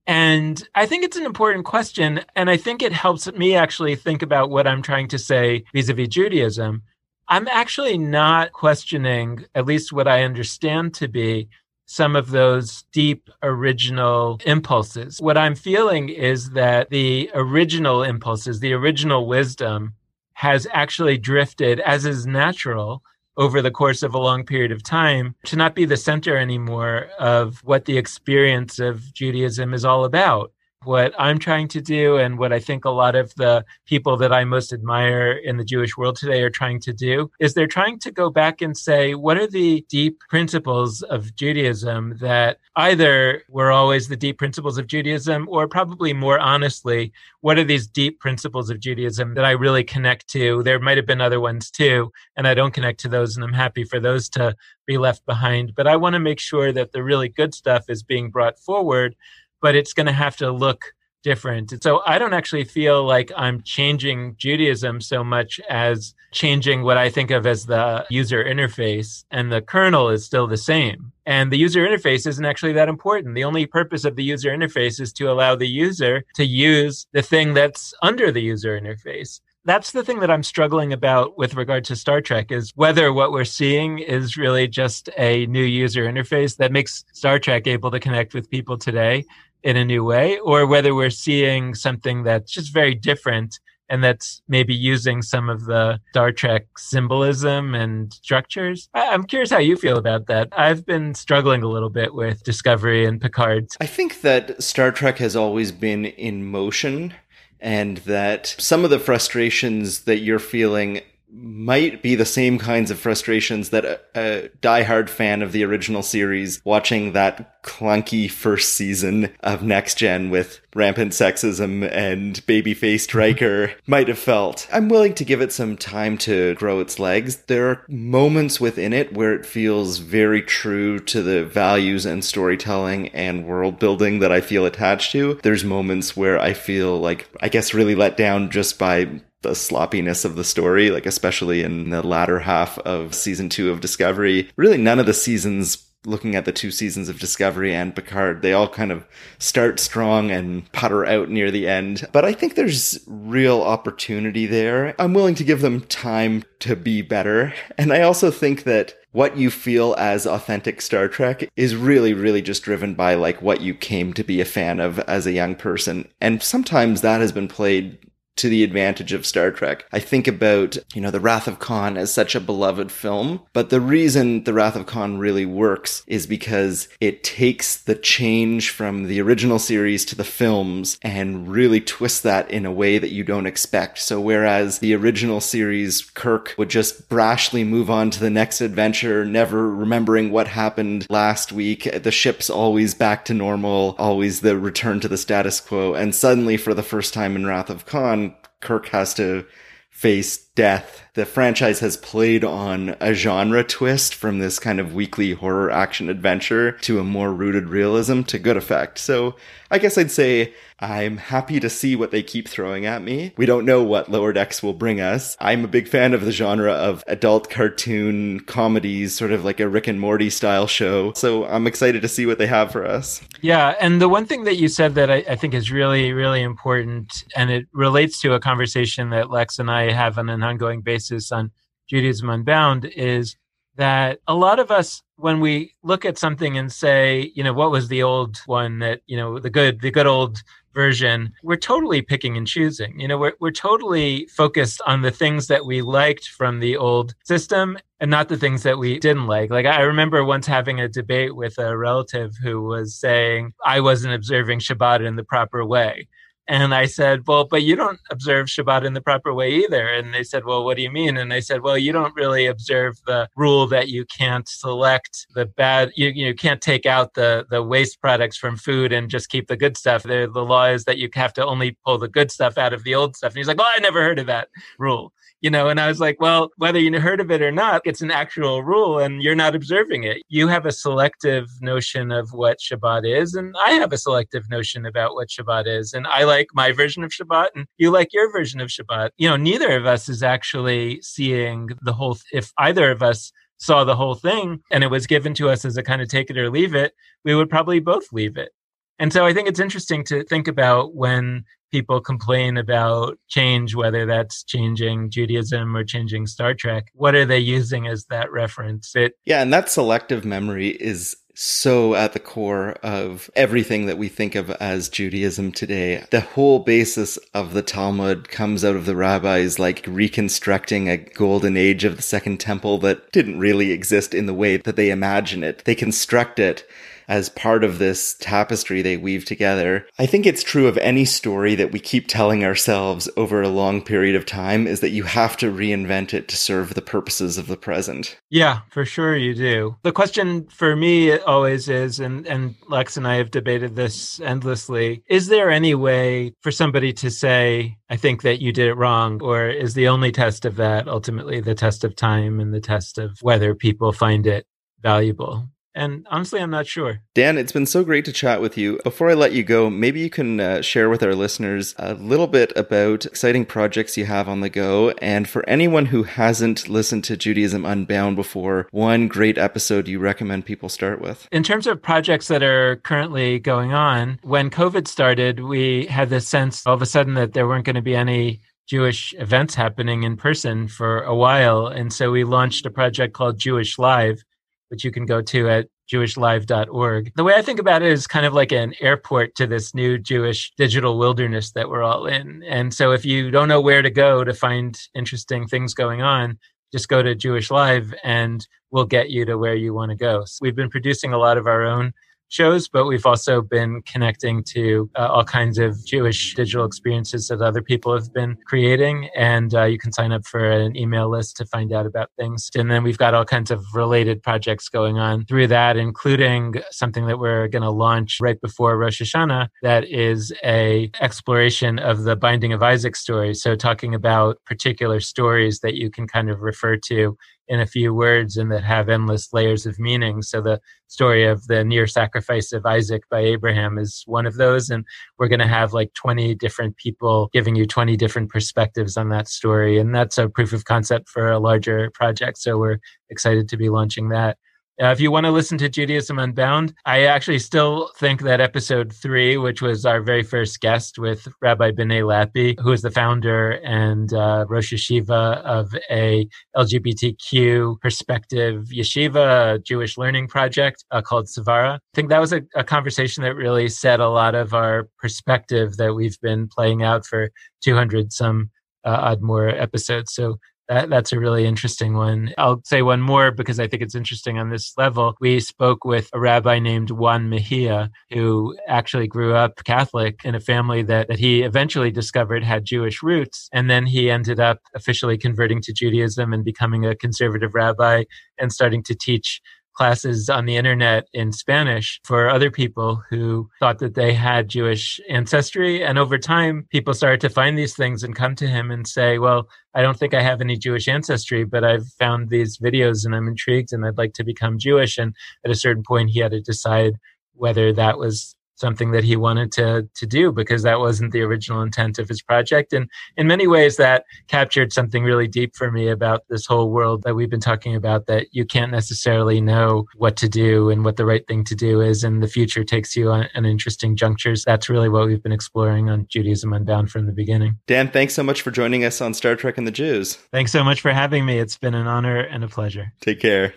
[0.06, 2.20] And I think it's an important question.
[2.36, 5.88] And I think it helps me actually think about what I'm trying to say vis
[5.88, 6.82] a vis Judaism.
[7.28, 11.48] I'm actually not questioning, at least what I understand to be,
[11.86, 15.22] some of those deep original impulses.
[15.22, 19.94] What I'm feeling is that the original impulses, the original wisdom
[20.38, 23.02] has actually drifted, as is natural,
[23.36, 27.08] over the course of a long period of time to not be the center anymore
[27.18, 30.52] of what the experience of Judaism is all about
[30.84, 34.32] what I'm trying to do and what I think a lot of the people that
[34.32, 37.98] I most admire in the Jewish world today are trying to do is they're trying
[38.00, 43.72] to go back and say, what are the deep principles of Judaism that either were
[43.72, 48.70] always the deep principles of Judaism or probably more honestly, what are these deep principles
[48.70, 50.62] of Judaism that I really connect to?
[50.62, 53.52] There might have been other ones too, and I don't connect to those, and I'm
[53.52, 54.54] happy for those to
[54.86, 55.74] be left behind.
[55.74, 59.16] But I want to make sure that the really good stuff is being brought forward
[59.60, 60.92] but it's going to have to look
[61.22, 61.72] different.
[61.72, 66.96] And So I don't actually feel like I'm changing Judaism so much as changing what
[66.96, 71.12] I think of as the user interface, and the kernel is still the same.
[71.26, 73.34] And the user interface isn't actually that important.
[73.34, 77.22] The only purpose of the user interface is to allow the user to use the
[77.22, 81.84] thing that's under the user interface that's the thing that I'm struggling about with regard
[81.84, 86.56] to Star Trek is whether what we're seeing is really just a new user interface
[86.56, 89.26] that makes Star Trek able to connect with people today
[89.62, 93.60] in a new way, or whether we're seeing something that's just very different
[93.90, 98.88] and that's maybe using some of the Star Trek symbolism and structures.
[98.94, 100.48] I- am curious how you feel about that.
[100.56, 103.68] I've been struggling a little bit with Discovery and Picard.
[103.80, 107.14] I think that Star Trek has always been in motion
[107.60, 111.00] and that some of the frustrations that you're feeling
[111.30, 116.02] might be the same kinds of frustrations that a, a diehard fan of the original
[116.02, 123.18] series watching that clunky first season of Next Gen with rampant sexism and baby-faced mm-hmm.
[123.18, 124.66] Riker might have felt.
[124.72, 127.36] I'm willing to give it some time to grow its legs.
[127.46, 133.08] There are moments within it where it feels very true to the values and storytelling
[133.08, 135.38] and world building that I feel attached to.
[135.42, 140.24] There's moments where I feel like I guess really let down just by the sloppiness
[140.24, 144.50] of the story, like especially in the latter half of season two of Discovery.
[144.56, 148.52] Really, none of the seasons looking at the two seasons of Discovery and Picard, they
[148.52, 149.06] all kind of
[149.38, 152.06] start strong and putter out near the end.
[152.12, 154.94] But I think there's real opportunity there.
[154.98, 157.52] I'm willing to give them time to be better.
[157.76, 162.42] And I also think that what you feel as authentic Star Trek is really, really
[162.42, 165.56] just driven by like what you came to be a fan of as a young
[165.56, 166.08] person.
[166.20, 167.98] And sometimes that has been played
[168.38, 169.84] to the advantage of Star Trek.
[169.92, 173.70] I think about, you know, The Wrath of Khan as such a beloved film, but
[173.70, 179.04] the reason The Wrath of Khan really works is because it takes the change from
[179.04, 183.24] the original series to the films and really twists that in a way that you
[183.24, 183.98] don't expect.
[183.98, 189.24] So whereas the original series, Kirk would just brashly move on to the next adventure,
[189.24, 195.00] never remembering what happened last week, the ship's always back to normal, always the return
[195.00, 195.94] to the status quo.
[195.94, 198.27] And suddenly for the first time in Wrath of Khan,
[198.60, 199.46] Kirk has to
[199.90, 201.04] face death.
[201.14, 206.08] The franchise has played on a genre twist from this kind of weekly horror action
[206.08, 208.98] adventure to a more rooted realism to good effect.
[208.98, 209.36] So
[209.70, 213.32] I guess I'd say I'm happy to see what they keep throwing at me.
[213.36, 215.36] We don't know what Lower Decks will bring us.
[215.40, 219.68] I'm a big fan of the genre of adult cartoon comedies, sort of like a
[219.68, 221.12] Rick and Morty style show.
[221.14, 223.20] So I'm excited to see what they have for us.
[223.40, 223.74] Yeah.
[223.80, 227.24] And the one thing that you said that I, I think is really, really important,
[227.34, 231.32] and it relates to a conversation that Lex and I have on an ongoing basis
[231.32, 231.50] on
[231.88, 233.36] Judaism Unbound, is
[233.76, 237.70] that a lot of us when we look at something and say you know what
[237.70, 240.42] was the old one that you know the good the good old
[240.78, 243.00] version, we're totally picking and choosing.
[243.00, 247.16] You know, we're, we're totally focused on the things that we liked from the old
[247.24, 249.50] system and not the things that we didn't like.
[249.50, 254.14] Like I remember once having a debate with a relative who was saying I wasn't
[254.14, 256.06] observing Shabbat in the proper way.
[256.48, 259.86] And I said, Well, but you don't observe Shabbat in the proper way either.
[259.86, 261.18] And they said, Well, what do you mean?
[261.18, 265.44] And I said, Well, you don't really observe the rule that you can't select the
[265.44, 269.48] bad, you, you can't take out the, the waste products from food and just keep
[269.48, 270.02] the good stuff.
[270.02, 272.82] The, the law is that you have to only pull the good stuff out of
[272.82, 273.32] the old stuff.
[273.32, 276.00] And he's like, Well, I never heard of that rule you know and i was
[276.00, 279.34] like well whether you heard of it or not it's an actual rule and you're
[279.34, 280.22] not observing it.
[280.28, 284.86] You have a selective notion of what shabbat is and i have a selective notion
[284.86, 288.30] about what shabbat is and i like my version of shabbat and you like your
[288.32, 289.10] version of shabbat.
[289.16, 293.32] You know neither of us is actually seeing the whole th- if either of us
[293.58, 296.30] saw the whole thing and it was given to us as a kind of take
[296.30, 298.52] it or leave it we would probably both leave it.
[298.98, 304.06] And so I think it's interesting to think about when people complain about change, whether
[304.06, 306.90] that's changing Judaism or changing Star Trek.
[306.94, 308.94] What are they using as that reference?
[308.94, 314.08] It Yeah, and that selective memory is so at the core of everything that we
[314.08, 316.04] think of as Judaism today.
[316.10, 321.56] The whole basis of the Talmud comes out of the rabbis like reconstructing a golden
[321.56, 325.44] age of the Second Temple that didn't really exist in the way that they imagine
[325.44, 325.64] it.
[325.64, 326.68] They construct it
[327.08, 329.86] as part of this tapestry they weave together.
[329.98, 333.82] I think it's true of any story that we keep telling ourselves over a long
[333.82, 337.46] period of time is that you have to reinvent it to serve the purposes of
[337.46, 338.18] the present.
[338.30, 339.76] Yeah, for sure you do.
[339.82, 345.02] The question for me always is, and, and Lex and I have debated this endlessly,
[345.08, 349.22] is there any way for somebody to say, I think that you did it wrong?
[349.22, 352.98] Or is the only test of that ultimately the test of time and the test
[352.98, 354.46] of whether people find it
[354.82, 355.48] valuable?
[355.78, 357.02] And honestly, I'm not sure.
[357.14, 358.80] Dan, it's been so great to chat with you.
[358.82, 362.26] Before I let you go, maybe you can uh, share with our listeners a little
[362.26, 364.90] bit about exciting projects you have on the go.
[365.00, 370.46] And for anyone who hasn't listened to Judaism Unbound before, one great episode you recommend
[370.46, 371.28] people start with.
[371.30, 376.26] In terms of projects that are currently going on, when COVID started, we had this
[376.26, 380.02] sense all of a sudden that there weren't going to be any Jewish events happening
[380.02, 381.68] in person for a while.
[381.68, 384.22] And so we launched a project called Jewish Live,
[384.68, 387.12] which you can go to at jewishlive.org.
[387.16, 389.98] The way I think about it is kind of like an airport to this new
[389.98, 392.42] Jewish digital wilderness that we're all in.
[392.46, 396.38] And so if you don't know where to go to find interesting things going on,
[396.72, 400.24] just go to Jewish Live and we'll get you to where you want to go.
[400.26, 401.94] So we've been producing a lot of our own
[402.28, 407.40] shows, but we've also been connecting to uh, all kinds of Jewish digital experiences that
[407.40, 409.08] other people have been creating.
[409.16, 412.50] And uh, you can sign up for an email list to find out about things.
[412.54, 417.06] And then we've got all kinds of related projects going on through that, including something
[417.06, 422.16] that we're going to launch right before Rosh Hashanah that is a exploration of the
[422.16, 423.34] Binding of Isaac story.
[423.34, 427.16] So talking about particular stories that you can kind of refer to
[427.48, 430.22] in a few words and that have endless layers of meaning.
[430.22, 434.68] So the story of the near sacrifice of Isaac by Abraham is one of those.
[434.70, 434.84] And
[435.18, 439.28] we're going to have like 20 different people giving you 20 different perspectives on that
[439.28, 439.78] story.
[439.78, 442.38] And that's a proof of concept for a larger project.
[442.38, 442.78] So we're
[443.10, 444.36] excited to be launching that.
[444.80, 448.92] Uh, if you want to listen to Judaism Unbound, I actually still think that episode
[448.92, 453.52] three, which was our very first guest with Rabbi Benay Lappe, who is the founder
[453.64, 461.78] and uh, Rosh Yeshiva of a LGBTQ perspective yeshiva, Jewish learning project uh, called Savara.
[461.78, 465.76] I think that was a, a conversation that really set a lot of our perspective
[465.78, 467.30] that we've been playing out for
[467.64, 468.50] 200 some
[468.84, 470.14] uh, odd more episodes.
[470.14, 470.38] So
[470.68, 472.34] that, that's a really interesting one.
[472.36, 475.16] I'll say one more because I think it's interesting on this level.
[475.20, 480.40] We spoke with a rabbi named Juan Mejia, who actually grew up Catholic in a
[480.40, 483.48] family that, that he eventually discovered had Jewish roots.
[483.52, 488.04] And then he ended up officially converting to Judaism and becoming a conservative rabbi
[488.38, 489.40] and starting to teach
[489.78, 495.00] classes on the internet in Spanish for other people who thought that they had Jewish
[495.08, 495.84] ancestry.
[495.84, 499.18] And over time, people started to find these things and come to him and say,
[499.18, 503.14] Well, I don't think I have any Jewish ancestry, but I've found these videos and
[503.14, 504.98] I'm intrigued and I'd like to become Jewish.
[504.98, 505.14] And
[505.44, 506.94] at a certain point, he had to decide
[507.34, 511.62] whether that was something that he wanted to to do because that wasn't the original
[511.62, 512.72] intent of his project.
[512.72, 517.02] And in many ways that captured something really deep for me about this whole world
[517.02, 520.96] that we've been talking about that you can't necessarily know what to do and what
[520.96, 524.44] the right thing to do is and the future takes you on, on interesting junctures.
[524.44, 527.58] That's really what we've been exploring on Judaism Unbound from the beginning.
[527.66, 530.14] Dan thanks so much for joining us on Star Trek and the Jews.
[530.32, 531.38] Thanks so much for having me.
[531.38, 532.92] It's been an honor and a pleasure.
[533.00, 533.54] Take care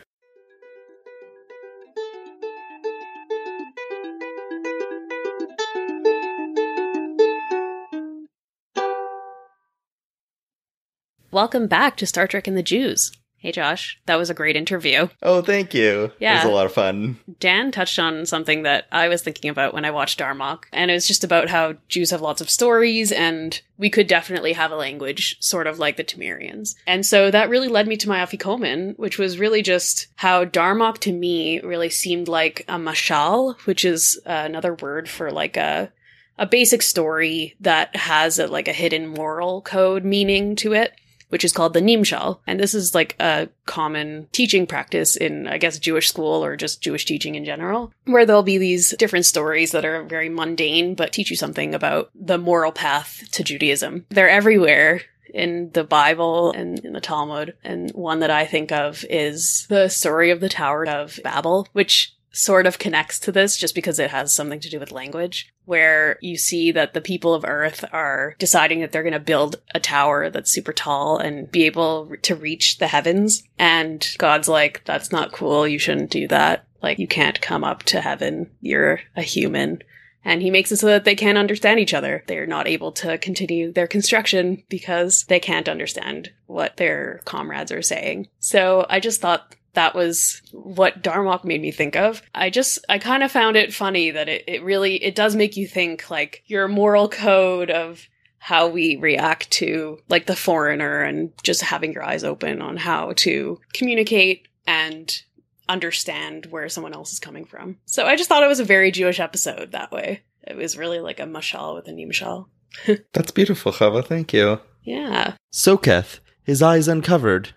[11.33, 13.13] Welcome back to Star Trek and the Jews.
[13.37, 15.07] Hey, Josh, that was a great interview.
[15.23, 16.11] Oh, thank you.
[16.19, 16.33] Yeah.
[16.33, 17.19] It was a lot of fun.
[17.39, 20.93] Dan touched on something that I was thinking about when I watched Darmok, and it
[20.93, 24.75] was just about how Jews have lots of stories, and we could definitely have a
[24.75, 26.75] language sort of like the Tamarians.
[26.85, 30.97] And so that really led me to my Afikomen, which was really just how Darmok
[30.99, 35.93] to me really seemed like a mashal, which is uh, another word for like a
[36.37, 40.93] a basic story that has a, like a hidden moral code meaning to it
[41.31, 42.39] which is called the Nimshal.
[42.45, 46.81] And this is like a common teaching practice in, I guess, Jewish school or just
[46.81, 51.13] Jewish teaching in general, where there'll be these different stories that are very mundane, but
[51.13, 54.05] teach you something about the moral path to Judaism.
[54.09, 55.01] They're everywhere
[55.33, 57.55] in the Bible and in the Talmud.
[57.63, 62.13] And one that I think of is the story of the Tower of Babel, which
[62.31, 66.17] sort of connects to this just because it has something to do with language, where
[66.21, 69.79] you see that the people of Earth are deciding that they're going to build a
[69.79, 73.43] tower that's super tall and be able to reach the heavens.
[73.59, 75.67] And God's like, that's not cool.
[75.67, 76.65] You shouldn't do that.
[76.81, 78.49] Like, you can't come up to heaven.
[78.61, 79.83] You're a human.
[80.23, 82.23] And he makes it so that they can't understand each other.
[82.27, 87.81] They're not able to continue their construction because they can't understand what their comrades are
[87.81, 88.27] saying.
[88.39, 92.21] So I just thought that was what Darmok made me think of.
[92.35, 95.57] I just, I kind of found it funny that it, it really, it does make
[95.57, 98.07] you think like your moral code of
[98.37, 103.13] how we react to like the foreigner and just having your eyes open on how
[103.15, 105.21] to communicate and
[105.69, 107.77] understand where someone else is coming from.
[107.85, 110.21] So I just thought it was a very Jewish episode that way.
[110.45, 112.47] It was really like a mashal with a nimshal.
[113.13, 114.03] That's beautiful, Chava.
[114.03, 114.59] Thank you.
[114.83, 115.35] Yeah.
[115.53, 117.53] Sokath, his eyes uncovered.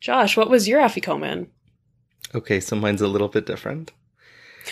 [0.00, 1.48] Josh, what was your afikoman?
[2.34, 3.92] Okay, so mine's a little bit different.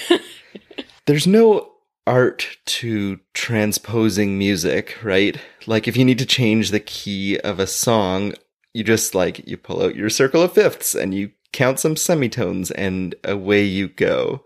[1.06, 1.72] There's no
[2.06, 5.38] art to transposing music, right?
[5.66, 8.34] Like if you need to change the key of a song,
[8.74, 12.70] you just like you pull out your circle of fifths and you count some semitones
[12.72, 14.44] and away you go.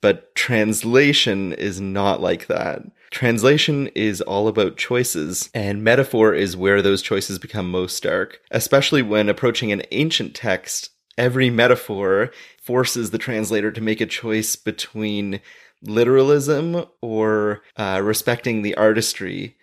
[0.00, 2.82] But translation is not like that.
[3.14, 8.40] Translation is all about choices, and metaphor is where those choices become most stark.
[8.50, 14.56] Especially when approaching an ancient text, every metaphor forces the translator to make a choice
[14.56, 15.40] between
[15.80, 19.56] literalism or uh, respecting the artistry.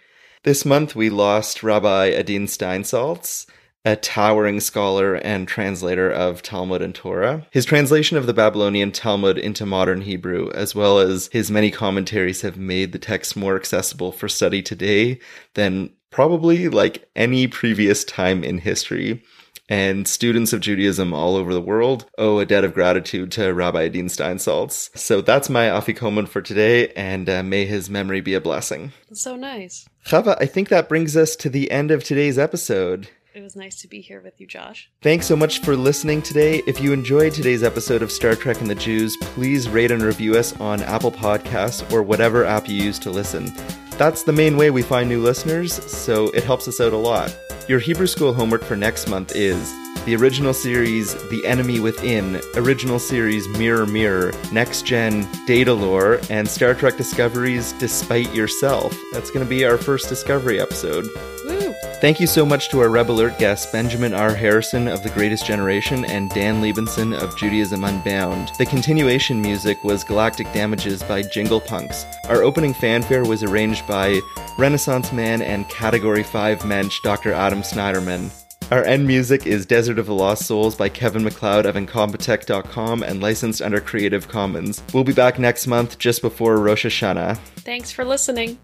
[0.44, 3.48] This month we lost Rabbi Adin Steinsaltz,
[3.84, 7.48] a towering scholar and translator of Talmud and Torah.
[7.52, 12.42] His translation of the Babylonian Talmud into modern Hebrew, as well as his many commentaries,
[12.42, 15.20] have made the text more accessible for study today
[15.56, 19.24] than probably like any previous time in history.
[19.70, 23.84] And students of Judaism all over the world owe a debt of gratitude to Rabbi
[23.84, 24.96] Adin Steinsaltz.
[24.98, 28.92] So that's my afikoman for today, and uh, may his memory be a blessing.
[29.14, 29.88] So nice.
[30.06, 33.08] Chava, I think that brings us to the end of today's episode.
[33.34, 34.90] It was nice to be here with you, Josh.
[35.02, 36.62] Thanks so much for listening today.
[36.68, 40.36] If you enjoyed today's episode of Star Trek and the Jews, please rate and review
[40.36, 43.54] us on Apple Podcasts or whatever app you use to listen.
[43.92, 47.34] That's the main way we find new listeners, so it helps us out a lot.
[47.70, 49.72] Your Hebrew school homework for next month is
[50.04, 56.74] the original series The Enemy Within, original series Mirror Mirror, Next Gen Datalore, and Star
[56.74, 58.94] Trek Discoveries Despite Yourself.
[59.14, 61.06] That's going to be our first Discovery episode.
[61.46, 61.61] Woo!
[62.02, 65.46] Thank you so much to our Rebel Alert guests, Benjamin Ahr Harrison of The Greatest
[65.46, 68.50] Generation and Dan Libenson of Judaism Unbound.
[68.58, 72.08] The continuation music was Galactic Damages by Jingle Punks.
[72.28, 74.20] Our opening fanfare was arranged by
[74.58, 77.34] Renaissance man and Category 5 mensch Dr.
[77.34, 78.32] Adam Snyderman.
[78.72, 83.22] Our end music is Desert of the Lost Souls by Kevin MacLeod of Incompetech.com and
[83.22, 84.82] licensed under Creative Commons.
[84.92, 87.38] We'll be back next month just before Rosh Hashanah.
[87.58, 88.58] Thanks for listening.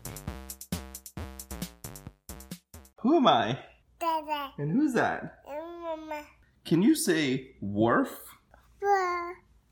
[3.08, 3.58] Who am I?
[4.00, 4.52] Dada.
[4.58, 5.40] And who's that?
[5.48, 6.24] Mama.
[6.66, 8.12] Can you say Worf?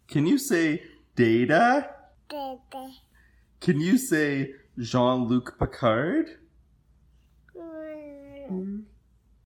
[0.07, 0.83] Can you say
[1.17, 1.89] data?
[3.59, 6.37] Can you say Jean Luc Picard?
[7.57, 8.83] Mm.